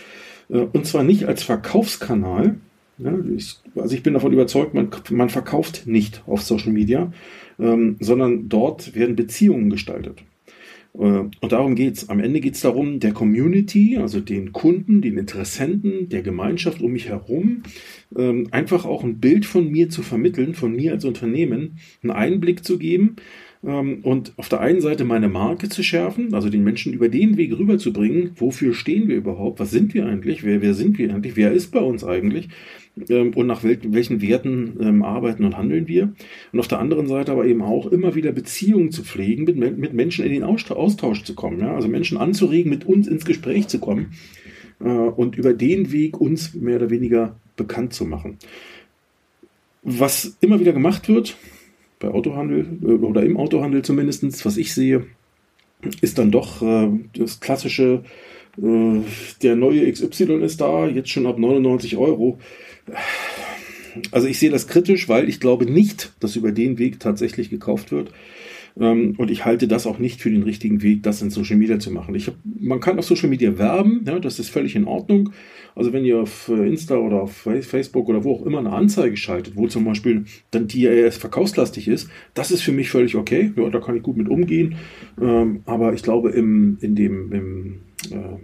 [0.48, 2.56] und zwar nicht als Verkaufskanal.
[3.02, 7.12] Also ich bin davon überzeugt, man, man verkauft nicht auf Social Media,
[7.58, 10.22] ähm, sondern dort werden Beziehungen gestaltet.
[10.94, 12.08] Äh, und darum geht es.
[12.08, 16.92] Am Ende geht es darum, der Community, also den Kunden, den Interessenten, der Gemeinschaft um
[16.92, 17.62] mich herum,
[18.16, 22.64] ähm, einfach auch ein Bild von mir zu vermitteln, von mir als Unternehmen, einen Einblick
[22.64, 23.16] zu geben,
[23.64, 27.58] und auf der einen Seite meine Marke zu schärfen, also den Menschen über den Weg
[27.58, 31.52] rüberzubringen, wofür stehen wir überhaupt, was sind wir eigentlich, wer, wer sind wir eigentlich, wer
[31.52, 32.48] ist bei uns eigentlich
[33.08, 36.12] ähm, und nach wel welchen Werten ähm, arbeiten und handeln wir.
[36.52, 39.94] Und auf der anderen Seite aber eben auch immer wieder Beziehungen zu pflegen, mit, mit
[39.94, 41.74] Menschen in den Austausch zu kommen, ja?
[41.74, 44.12] also Menschen anzuregen, mit uns ins Gespräch zu kommen
[44.80, 48.38] äh, und über den Weg uns mehr oder weniger bekannt zu machen.
[49.82, 51.36] Was immer wieder gemacht wird,
[52.04, 55.06] bei Autohandel äh, oder im Autohandel zumindest, was ich sehe,
[56.00, 58.04] ist dann doch äh, das klassische,
[58.58, 59.00] äh,
[59.42, 62.38] der neue XY ist da, jetzt schon ab 99 Euro.
[64.10, 67.92] Also ich sehe das kritisch, weil ich glaube nicht, dass über den Weg tatsächlich gekauft
[67.92, 68.10] wird.
[68.78, 71.78] Ähm, und ich halte das auch nicht für den richtigen Weg, das in Social Media
[71.78, 72.14] zu machen.
[72.14, 75.30] Ich hab, man kann auf Social Media werben, ja, das ist völlig in Ordnung.
[75.76, 79.16] Also wenn ihr auf äh, Insta oder auf Facebook oder wo auch immer eine Anzeige
[79.16, 83.52] schaltet, wo zum Beispiel dann eher verkaufslastig ist, das ist für mich völlig okay.
[83.56, 84.76] Ja, da kann ich gut mit umgehen.
[85.20, 88.38] Ähm, aber ich glaube, im, in dem, im, äh,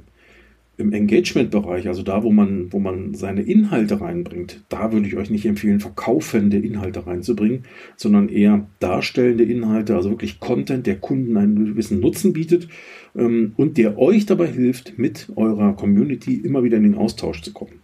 [0.80, 5.30] im Engagement-Bereich, also da, wo man, wo man seine Inhalte reinbringt, da würde ich euch
[5.30, 7.64] nicht empfehlen, verkaufende Inhalte reinzubringen,
[7.96, 12.68] sondern eher darstellende Inhalte, also wirklich Content, der Kunden einen gewissen Nutzen bietet
[13.14, 17.52] ähm, und der euch dabei hilft, mit eurer Community immer wieder in den Austausch zu
[17.52, 17.80] kommen.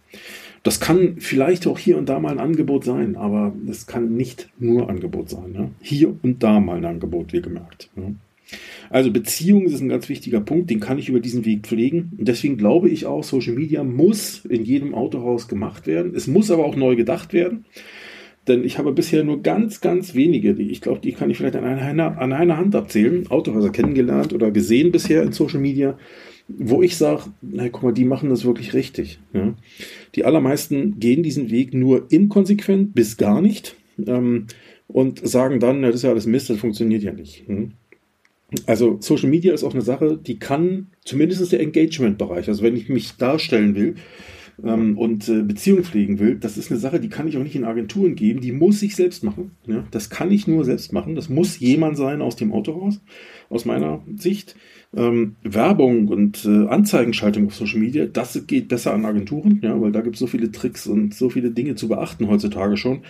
[0.63, 4.49] Das kann vielleicht auch hier und da mal ein Angebot sein, aber es kann nicht
[4.59, 5.51] nur Angebot sein.
[5.51, 5.69] Ne?
[5.79, 7.89] Hier und da mal ein Angebot, wie gemerkt.
[7.95, 8.15] Ne?
[8.89, 12.13] Also Beziehung ist ein ganz wichtiger Punkt, den kann ich über diesen Weg pflegen.
[12.17, 16.13] Und deswegen glaube ich auch, Social Media muss in jedem Autohaus gemacht werden.
[16.15, 17.65] Es muss aber auch neu gedacht werden.
[18.47, 21.57] Denn ich habe bisher nur ganz, ganz wenige, die ich glaube, die kann ich vielleicht
[21.57, 25.97] an einer, an einer Hand abzählen, Autohäuser kennengelernt oder gesehen bisher in Social Media,
[26.47, 29.19] wo ich sage, na guck mal, die machen das wirklich richtig.
[29.33, 29.53] Ja.
[30.15, 34.47] Die allermeisten gehen diesen Weg nur inkonsequent bis gar nicht ähm,
[34.87, 37.45] und sagen dann, na, das ist ja alles Mist, das funktioniert ja nicht.
[37.47, 37.73] Hm.
[38.65, 42.87] Also Social Media ist auch eine Sache, die kann zumindest der Engagement-Bereich, also wenn ich
[42.87, 43.95] mich darstellen will
[44.63, 47.57] ähm, und äh, Beziehungen pflegen will, das ist eine Sache, die kann ich auch nicht
[47.57, 49.51] in Agenturen geben, die muss ich selbst machen.
[49.65, 49.83] Ja?
[49.91, 51.15] Das kann ich nur selbst machen.
[51.15, 53.01] Das muss jemand sein aus dem Autohaus,
[53.49, 54.55] aus meiner Sicht.
[54.95, 59.91] Ähm, Werbung und äh, Anzeigenschaltung auf Social Media, das geht besser an Agenturen, ja, weil
[59.91, 63.01] da gibt es so viele Tricks und so viele Dinge zu beachten heutzutage schon.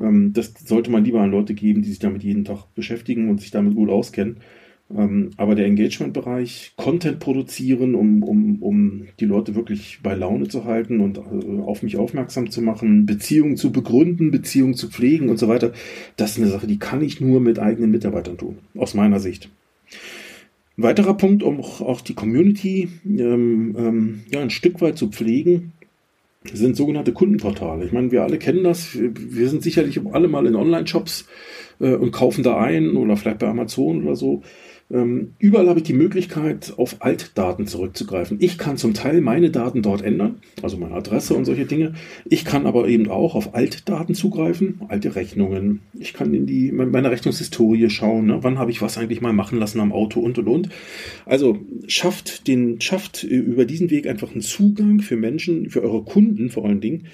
[0.00, 3.40] Ähm, das sollte man lieber an Leute geben, die sich damit jeden Tag beschäftigen und
[3.40, 4.36] sich damit gut auskennen.
[4.96, 10.64] Ähm, aber der Engagement-Bereich, Content produzieren, um, um, um die Leute wirklich bei Laune zu
[10.64, 15.38] halten und äh, auf mich aufmerksam zu machen, Beziehungen zu begründen, Beziehungen zu pflegen und
[15.38, 15.72] so weiter,
[16.16, 19.50] das ist eine Sache, die kann ich nur mit eigenen Mitarbeitern tun, aus meiner Sicht.
[20.76, 25.72] Ein weiterer Punkt, um auch die Community ähm, ähm, ja, ein Stück weit zu pflegen,
[26.52, 27.86] sind sogenannte Kundenportale.
[27.86, 28.90] Ich meine, wir alle kennen das.
[28.94, 31.26] Wir sind sicherlich alle mal in Online-Shops
[31.80, 34.42] äh, und kaufen da ein oder vielleicht bei Amazon oder so.
[34.90, 38.36] Ähm, überall habe ich die Möglichkeit, auf Altdaten zurückzugreifen.
[38.40, 41.94] Ich kann zum Teil meine Daten dort ändern, also meine Adresse und solche Dinge.
[42.26, 45.80] Ich kann aber eben auch auf Altdaten zugreifen, alte Rechnungen.
[45.98, 48.26] Ich kann in die meine Rechnungshistorie schauen.
[48.26, 48.38] Ne?
[48.42, 50.68] Wann habe ich was eigentlich mal machen lassen am Auto und und und.
[51.24, 56.50] Also schafft den schafft über diesen Weg einfach einen Zugang für Menschen, für eure Kunden
[56.50, 57.06] vor allen Dingen.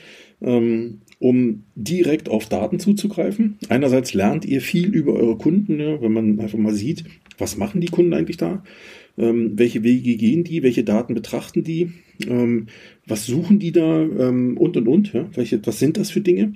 [0.42, 3.59] Ähm, um direkt auf Daten zuzugreifen.
[3.68, 7.04] Einerseits lernt ihr viel über eure Kunden, ja, wenn man einfach mal sieht,
[7.38, 8.64] was machen die Kunden eigentlich da?
[9.18, 10.62] Ähm, welche Wege gehen die?
[10.62, 11.92] Welche Daten betrachten die?
[12.26, 12.66] Ähm,
[13.06, 14.00] was suchen die da?
[14.02, 15.12] Ähm, und, und, und.
[15.12, 15.28] Ja?
[15.35, 16.54] Welche, was sind das für Dinge?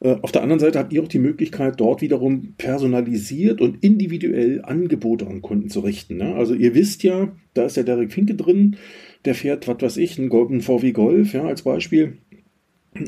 [0.00, 4.62] Äh, auf der anderen Seite habt ihr auch die Möglichkeit, dort wiederum personalisiert und individuell
[4.62, 6.16] Angebote an Kunden zu richten.
[6.16, 6.34] Ne?
[6.34, 8.76] Also ihr wisst ja, da ist der Derek Finke drin,
[9.26, 12.18] der fährt, was weiß ich, einen, einen VW Golf, ja, als Beispiel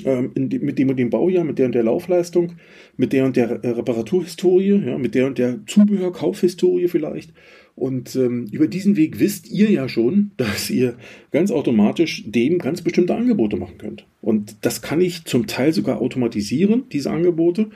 [0.05, 2.55] ähm, die, mit dem und dem Baujahr, mit der und der Laufleistung,
[2.97, 7.33] mit der und der Reparaturhistorie, ja, mit der und der Zubehörkaufhistorie vielleicht.
[7.79, 10.97] Und ähm, über diesen Weg wisst ihr ja schon, dass ihr
[11.31, 14.05] ganz automatisch dem ganz bestimmte Angebote machen könnt.
[14.21, 17.71] Und das kann ich zum Teil sogar automatisieren, diese Angebote.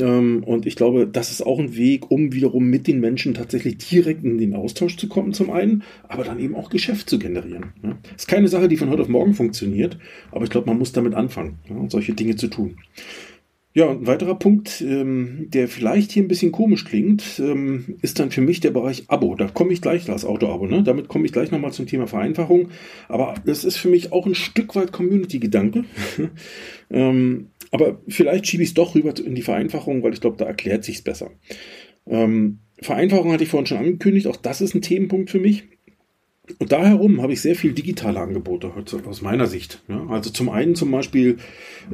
[0.00, 3.78] Ähm, und ich glaube, das ist auch ein Weg, um wiederum mit den Menschen tatsächlich
[3.78, 7.72] direkt in den Austausch zu kommen, zum einen, aber dann eben auch Geschäft zu generieren.
[7.82, 9.98] Das ist keine Sache, die von heute auf morgen funktioniert,
[10.30, 12.76] aber ich glaube, man muss damit anfangen, solche Dinge zu tun.
[13.74, 18.30] Ja, ein weiterer Punkt, ähm, der vielleicht hier ein bisschen komisch klingt, ähm, ist dann
[18.30, 19.34] für mich der Bereich Abo.
[19.34, 20.82] Da komme ich gleich, das Auto-Abo, ne?
[20.82, 22.68] Damit komme ich gleich nochmal zum Thema Vereinfachung.
[23.08, 25.84] Aber das ist für mich auch ein Stück weit Community-Gedanke.
[26.90, 30.44] ähm, aber vielleicht schiebe ich es doch rüber in die Vereinfachung, weil ich glaube, da
[30.44, 31.30] erklärt sich es besser.
[32.06, 35.64] Ähm, Vereinfachung hatte ich vorhin schon angekündigt, auch das ist ein Themenpunkt für mich.
[36.58, 38.72] Und da herum habe ich sehr viel digitale Angebote
[39.06, 39.82] aus meiner Sicht.
[39.88, 41.38] Ja, also zum einen zum Beispiel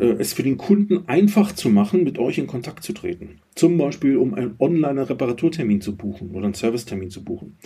[0.00, 3.40] äh, es für den Kunden einfach zu machen, mit euch in Kontakt zu treten.
[3.54, 7.58] Zum Beispiel, um einen Online-Reparaturtermin zu buchen oder einen Servicetermin zu buchen.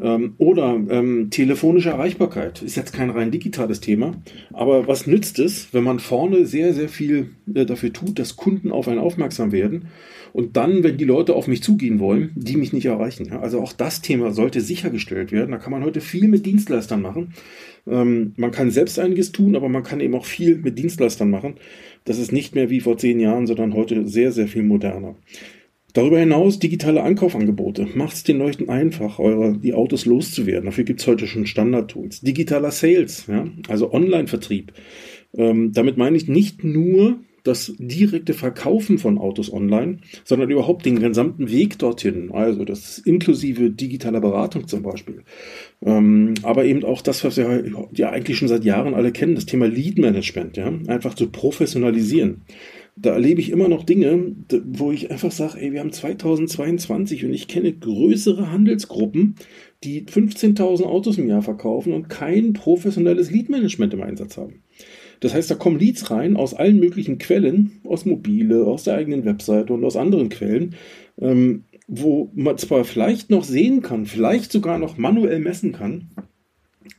[0.00, 4.14] Ähm, oder ähm, telefonische Erreichbarkeit ist jetzt kein rein digitales Thema,
[4.52, 8.70] aber was nützt es, wenn man vorne sehr, sehr viel äh, dafür tut, dass Kunden
[8.70, 9.88] auf einen aufmerksam werden
[10.32, 13.26] und dann, wenn die Leute auf mich zugehen wollen, die mich nicht erreichen.
[13.26, 13.40] Ja?
[13.40, 15.50] Also auch das Thema sollte sichergestellt werden.
[15.50, 17.34] Da kann man heute viel mit Dienstleistern machen.
[17.86, 21.56] Ähm, man kann selbst einiges tun, aber man kann eben auch viel mit Dienstleistern machen.
[22.04, 25.16] Das ist nicht mehr wie vor zehn Jahren, sondern heute sehr, sehr viel moderner.
[25.92, 27.86] Darüber hinaus digitale Ankaufangebote.
[27.94, 30.66] Macht es den Leuten einfach, eure, die Autos loszuwerden.
[30.66, 32.22] Dafür gibt es heute schon Standard-Tools.
[32.22, 34.72] Digitaler Sales, ja, also Online-Vertrieb.
[35.34, 41.00] Ähm, damit meine ich nicht nur das direkte Verkaufen von Autos online, sondern überhaupt den
[41.00, 42.30] gesamten Weg dorthin.
[42.30, 45.22] Also das inklusive digitaler Beratung zum Beispiel.
[45.84, 49.46] Ähm, aber eben auch das, was wir ja eigentlich schon seit Jahren alle kennen, das
[49.46, 52.42] Thema Lead Management, ja, einfach zu professionalisieren
[52.96, 54.34] da erlebe ich immer noch Dinge,
[54.64, 59.36] wo ich einfach sage, ey, wir haben 2022 und ich kenne größere Handelsgruppen,
[59.82, 64.62] die 15.000 Autos im Jahr verkaufen und kein professionelles Lead-Management im Einsatz haben.
[65.20, 69.24] Das heißt, da kommen Leads rein aus allen möglichen Quellen, aus Mobile, aus der eigenen
[69.24, 70.74] Webseite und aus anderen Quellen,
[71.20, 76.10] ähm, wo man zwar vielleicht noch sehen kann, vielleicht sogar noch manuell messen kann,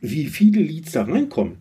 [0.00, 1.58] wie viele Leads da reinkommen.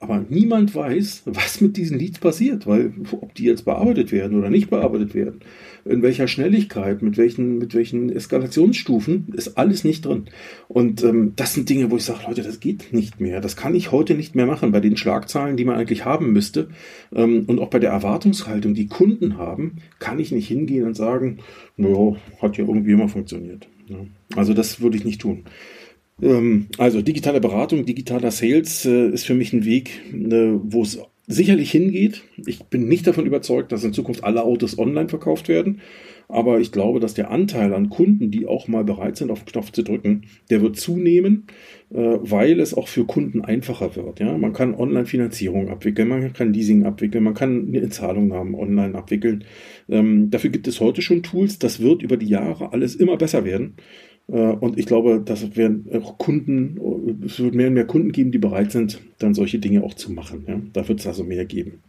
[0.00, 4.48] Aber niemand weiß, was mit diesen Leads passiert, weil ob die jetzt bearbeitet werden oder
[4.48, 5.40] nicht bearbeitet werden,
[5.84, 10.26] in welcher Schnelligkeit, mit welchen, mit welchen Eskalationsstufen, ist alles nicht drin.
[10.68, 13.40] Und ähm, das sind Dinge, wo ich sage, Leute, das geht nicht mehr.
[13.40, 16.68] Das kann ich heute nicht mehr machen bei den Schlagzahlen, die man eigentlich haben müsste.
[17.12, 21.38] Ähm, und auch bei der Erwartungshaltung, die Kunden haben, kann ich nicht hingehen und sagen,
[21.76, 23.66] naja, hat ja irgendwie immer funktioniert.
[23.88, 23.96] Ja.
[24.36, 25.44] Also das würde ich nicht tun.
[26.22, 30.98] Ähm, also digitale Beratung, digitaler Sales äh, ist für mich ein Weg, äh, wo es
[31.28, 32.22] sicherlich hingeht.
[32.46, 35.80] Ich bin nicht davon überzeugt, dass in Zukunft alle Autos online verkauft werden.
[36.30, 39.52] Aber ich glaube, dass der Anteil an Kunden, die auch mal bereit sind, auf den
[39.52, 41.46] Knopf zu drücken, der wird zunehmen,
[41.90, 44.20] äh, weil es auch für Kunden einfacher wird.
[44.20, 44.36] Ja?
[44.36, 49.44] Man kann Online-Finanzierung abwickeln, man kann Leasing abwickeln, man kann eine Zahlungnahmen online abwickeln.
[49.88, 51.58] Ähm, dafür gibt es heute schon Tools.
[51.58, 53.74] Das wird über die Jahre alles immer besser werden.
[54.28, 58.30] Äh, und ich glaube, dass werden auch Kunden, es wird mehr und mehr Kunden geben,
[58.30, 60.44] die bereit sind, dann solche Dinge auch zu machen.
[60.46, 60.60] Ja?
[60.72, 61.82] Da wird es also mehr geben.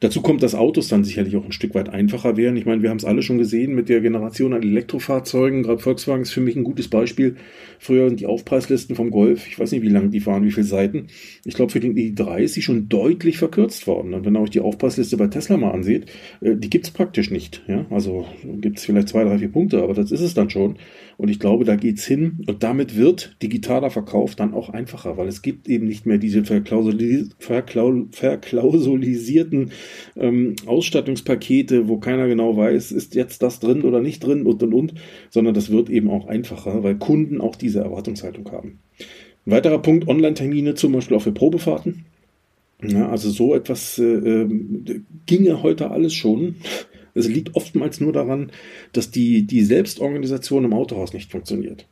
[0.00, 2.56] Dazu kommt, dass Autos dann sicherlich auch ein Stück weit einfacher werden.
[2.56, 5.62] Ich meine, wir haben es alle schon gesehen mit der Generation an Elektrofahrzeugen.
[5.62, 7.36] Gerade Volkswagen ist für mich ein gutes Beispiel.
[7.78, 11.06] Früher die Aufpreislisten vom Golf, ich weiß nicht, wie lang die waren, wie viele Seiten.
[11.44, 14.12] Ich glaube, für den i3 ist sie schon deutlich verkürzt worden.
[14.14, 16.06] Und wenn ihr euch die Aufpreisliste bei Tesla mal ansieht,
[16.40, 17.62] äh, die gibt es praktisch nicht.
[17.68, 17.86] Ja?
[17.90, 18.26] Also
[18.60, 20.78] gibt es vielleicht zwei, drei, vier Punkte, aber das ist es dann schon.
[21.16, 22.44] Und ich glaube, da geht's hin.
[22.46, 26.44] Und damit wird digitaler Verkauf dann auch einfacher, weil es gibt eben nicht mehr diese
[26.44, 29.70] verklausulis verklau verklausulisierten
[30.16, 34.74] ähm, Ausstattungspakete, wo keiner genau weiß, ist jetzt das drin oder nicht drin und und
[34.74, 34.94] und,
[35.30, 38.78] sondern das wird eben auch einfacher, weil Kunden auch diese Erwartungshaltung haben.
[39.46, 42.04] Ein weiterer Punkt, Online-Termine zum Beispiel auch für Probefahrten.
[42.84, 44.48] Ja, also so etwas äh, äh,
[45.26, 46.56] ginge heute alles schon.
[47.14, 48.50] Es liegt oftmals nur daran,
[48.92, 51.86] dass die, die Selbstorganisation im Autohaus nicht funktioniert.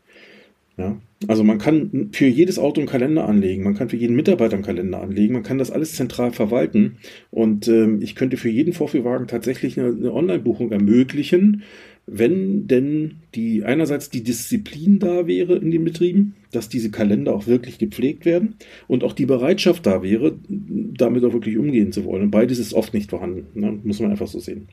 [0.81, 0.97] Ja,
[1.29, 4.65] also man kann für jedes Auto einen Kalender anlegen, man kann für jeden Mitarbeiter einen
[4.65, 6.97] Kalender anlegen, man kann das alles zentral verwalten
[7.31, 11.65] und ähm, ich könnte für jeden Vorführwagen tatsächlich eine, eine Online-Buchung ermöglichen,
[12.13, 17.47] wenn denn die einerseits die Disziplin da wäre in den Betrieben, dass diese Kalender auch
[17.47, 18.57] wirklich gepflegt werden
[18.89, 22.25] und auch die Bereitschaft da wäre, damit auch wirklich umgehen zu wollen.
[22.25, 23.79] Und beides ist oft nicht vorhanden, ne?
[23.85, 24.69] muss man einfach so sehen.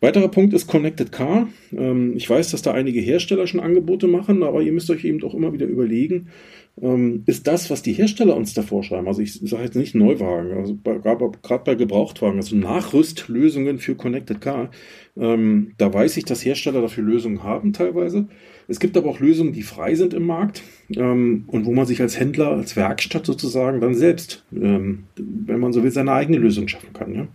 [0.00, 1.48] Weiterer Punkt ist Connected Car.
[1.76, 5.22] Ähm, ich weiß, dass da einige Hersteller schon Angebote machen, aber ihr müsst euch eben
[5.22, 6.28] auch immer wieder überlegen,
[6.76, 10.76] ist das, was die Hersteller uns da vorschreiben, also ich sage jetzt nicht Neuwagen, also
[10.76, 14.70] gerade bei Gebrauchtwagen, also Nachrüstlösungen für Connected Car,
[15.16, 18.26] ähm, da weiß ich, dass Hersteller dafür Lösungen haben teilweise.
[18.66, 20.62] Es gibt aber auch Lösungen, die frei sind im Markt
[20.96, 25.72] ähm, und wo man sich als Händler, als Werkstatt sozusagen dann selbst, ähm, wenn man
[25.72, 27.14] so will, seine eigene Lösung schaffen kann.
[27.14, 27.28] Ja?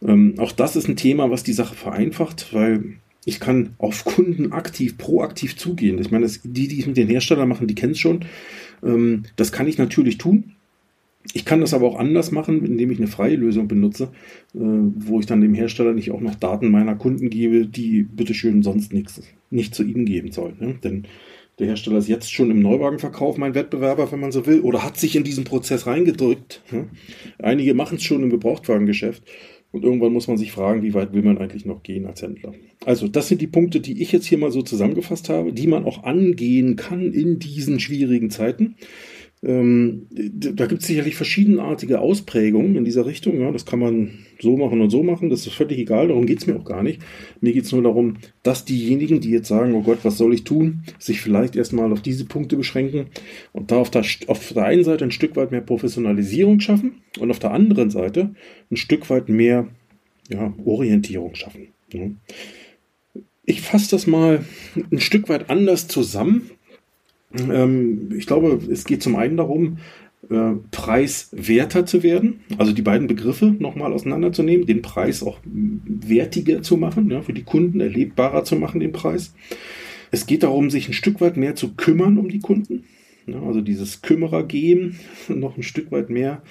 [0.00, 2.94] Ähm, auch das ist ein Thema, was die Sache vereinfacht, weil
[3.26, 5.98] ich kann auf Kunden aktiv, proaktiv zugehen.
[5.98, 8.24] Ich meine, das, die, die es mit den Herstellern machen, die kennen es schon.
[8.82, 10.52] Ähm, das kann ich natürlich tun.
[11.34, 14.04] Ich kann das aber auch anders machen, indem ich eine freie Lösung benutze,
[14.54, 18.62] äh, wo ich dann dem Hersteller nicht auch noch Daten meiner Kunden gebe, die bitteschön
[18.62, 19.20] sonst nichts
[19.50, 20.56] nicht zu ihnen geben sollen.
[20.58, 20.74] Ne?
[20.82, 21.06] Denn
[21.58, 24.96] der Hersteller ist jetzt schon im Neuwagenverkauf mein Wettbewerber, wenn man so will, oder hat
[24.96, 26.62] sich in diesen Prozess reingedrückt.
[26.70, 26.88] Ne?
[27.38, 29.22] Einige machen es schon im Gebrauchtwagengeschäft.
[29.70, 32.52] Und irgendwann muss man sich fragen, wie weit will man eigentlich noch gehen als Händler.
[32.86, 35.84] Also das sind die Punkte, die ich jetzt hier mal so zusammengefasst habe, die man
[35.84, 38.76] auch angehen kann in diesen schwierigen Zeiten.
[39.42, 43.40] Ähm, da gibt es sicherlich verschiedenartige Ausprägungen in dieser Richtung.
[43.40, 45.30] Ja, das kann man so machen und so machen.
[45.30, 46.08] Das ist völlig egal.
[46.08, 47.00] Darum geht es mir auch gar nicht.
[47.40, 50.44] Mir geht es nur darum, dass diejenigen, die jetzt sagen, oh Gott, was soll ich
[50.44, 53.06] tun, sich vielleicht erstmal auf diese Punkte beschränken
[53.52, 57.30] und da auf der, auf der einen Seite ein Stück weit mehr Professionalisierung schaffen und
[57.30, 58.34] auf der anderen Seite
[58.70, 59.68] ein Stück weit mehr
[60.28, 61.68] ja, Orientierung schaffen.
[61.92, 62.10] Ja.
[63.44, 64.44] Ich fasse das mal
[64.90, 66.50] ein Stück weit anders zusammen
[67.32, 69.78] ähm, ich glaube, es geht zum einen darum,
[70.30, 76.76] äh, preiswerter zu werden, also die beiden Begriffe nochmal auseinanderzunehmen, den Preis auch wertiger zu
[76.76, 79.34] machen, ja, für die Kunden erlebbarer zu machen, den Preis.
[80.10, 82.84] Es geht darum, sich ein Stück weit mehr zu kümmern um die Kunden.
[83.46, 84.96] also dieses Kümmerer-Game
[85.28, 86.42] noch ein Stück weit mehr,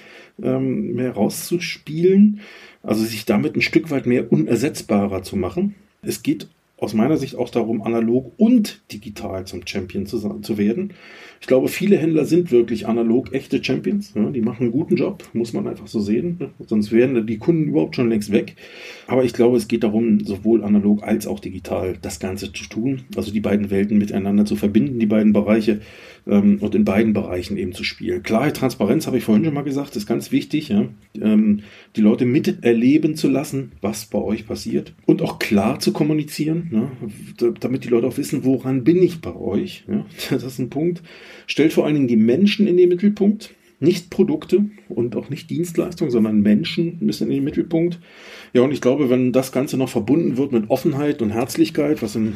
[0.42, 2.40] ähm, mehr rauszuspielen,
[2.82, 5.74] also sich damit ein Stück weit mehr unersetzbarer zu machen.
[6.02, 6.48] Es geht
[6.78, 10.94] aus meiner Sicht auch darum, analog und digital zum Champion zu, zu werden.
[11.40, 14.12] Ich glaube, viele Händler sind wirklich analog echte Champions.
[14.14, 16.36] Ja, die machen einen guten Job, muss man einfach so sehen.
[16.40, 16.50] Ne?
[16.66, 18.56] Sonst wären die Kunden überhaupt schon längst weg.
[19.06, 23.02] Aber ich glaube, es geht darum, sowohl analog als auch digital das Ganze zu tun.
[23.16, 25.80] Also die beiden Welten miteinander zu verbinden, die beiden Bereiche
[26.26, 28.22] ähm, und in beiden Bereichen eben zu spielen.
[28.22, 30.68] Klarheit, Transparenz, habe ich vorhin schon mal gesagt, ist ganz wichtig.
[30.68, 30.88] Ja?
[31.20, 31.60] Ähm,
[31.94, 34.94] die Leute miterleben zu lassen, was bei euch passiert.
[35.06, 36.90] Und auch klar zu kommunizieren, ne?
[37.60, 39.84] damit die Leute auch wissen, woran bin ich bei euch.
[39.88, 40.04] Ja?
[40.30, 41.02] Das ist ein Punkt
[41.48, 46.10] stellt vor allen Dingen die Menschen in den Mittelpunkt, nicht Produkte und auch nicht Dienstleistungen,
[46.10, 47.98] sondern Menschen müssen in den Mittelpunkt.
[48.52, 52.16] Ja, und ich glaube, wenn das Ganze noch verbunden wird mit Offenheit und Herzlichkeit, was
[52.16, 52.34] in,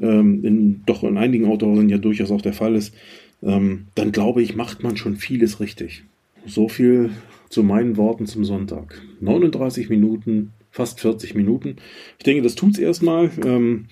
[0.00, 2.94] ähm, in doch in einigen Autoren ja durchaus auch der Fall ist,
[3.42, 6.04] ähm, dann glaube ich, macht man schon vieles richtig.
[6.46, 7.10] So viel
[7.48, 9.00] zu meinen Worten zum Sonntag.
[9.20, 11.76] 39 Minuten, fast 40 Minuten.
[12.18, 13.30] Ich denke, das tut's erstmal.
[13.44, 13.86] Ähm,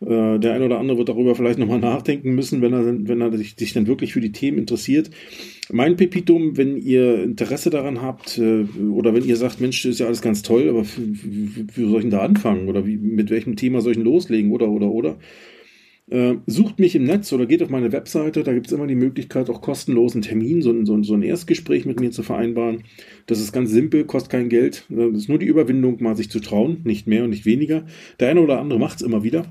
[0.00, 3.36] äh, der ein oder andere wird darüber vielleicht nochmal nachdenken müssen, wenn er, wenn er
[3.36, 5.10] sich, sich dann wirklich für die Themen interessiert.
[5.70, 10.00] Mein Pepitum, wenn ihr Interesse daran habt äh, oder wenn ihr sagt, Mensch, das ist
[10.00, 13.56] ja alles ganz toll, aber wie, soll ich denn da anfangen oder wie, mit welchem
[13.56, 15.16] Thema soll ich denn loslegen oder oder oder?
[16.10, 18.96] Äh, sucht mich im Netz oder geht auf meine Webseite, da gibt es immer die
[18.96, 22.82] Möglichkeit, auch kostenlosen Termin, so ein, so, so ein Erstgespräch mit mir zu vereinbaren.
[23.26, 24.86] Das ist ganz simpel, kostet kein Geld.
[24.88, 27.86] Das ist nur die Überwindung, mal sich zu trauen, nicht mehr und nicht weniger.
[28.18, 29.48] Der eine oder andere macht es immer wieder.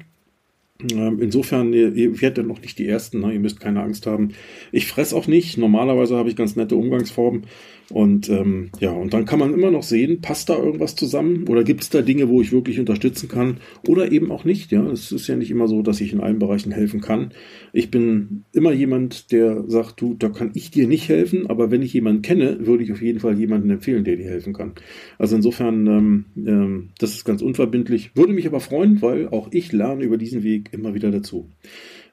[0.82, 3.34] Ähm, insofern, ihr, ihr werdet noch nicht die Ersten, ne?
[3.34, 4.30] ihr müsst keine Angst haben.
[4.72, 5.58] Ich fress auch nicht.
[5.58, 7.44] Normalerweise habe ich ganz nette Umgangsformen.
[7.92, 11.64] Und ähm, ja, und dann kann man immer noch sehen, passt da irgendwas zusammen oder
[11.64, 13.58] gibt es da Dinge, wo ich wirklich unterstützen kann
[13.88, 14.72] oder eben auch nicht.
[14.72, 17.32] Ja, es ist ja nicht immer so, dass ich in allen Bereichen helfen kann.
[17.74, 21.82] Ich bin immer jemand, der sagt, du, da kann ich dir nicht helfen, aber wenn
[21.82, 24.74] ich jemanden kenne, würde ich auf jeden Fall jemanden empfehlen, der dir helfen kann.
[25.18, 28.12] Also insofern, ähm, ähm, das ist ganz unverbindlich.
[28.14, 31.50] Würde mich aber freuen, weil auch ich lerne über diesen Weg immer wieder dazu.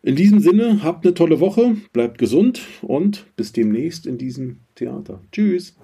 [0.02, 5.20] In diesem Sinne, habt eine tolle Woche, bleibt gesund und bis demnächst in diesem Theater.
[5.32, 5.76] Tschüss.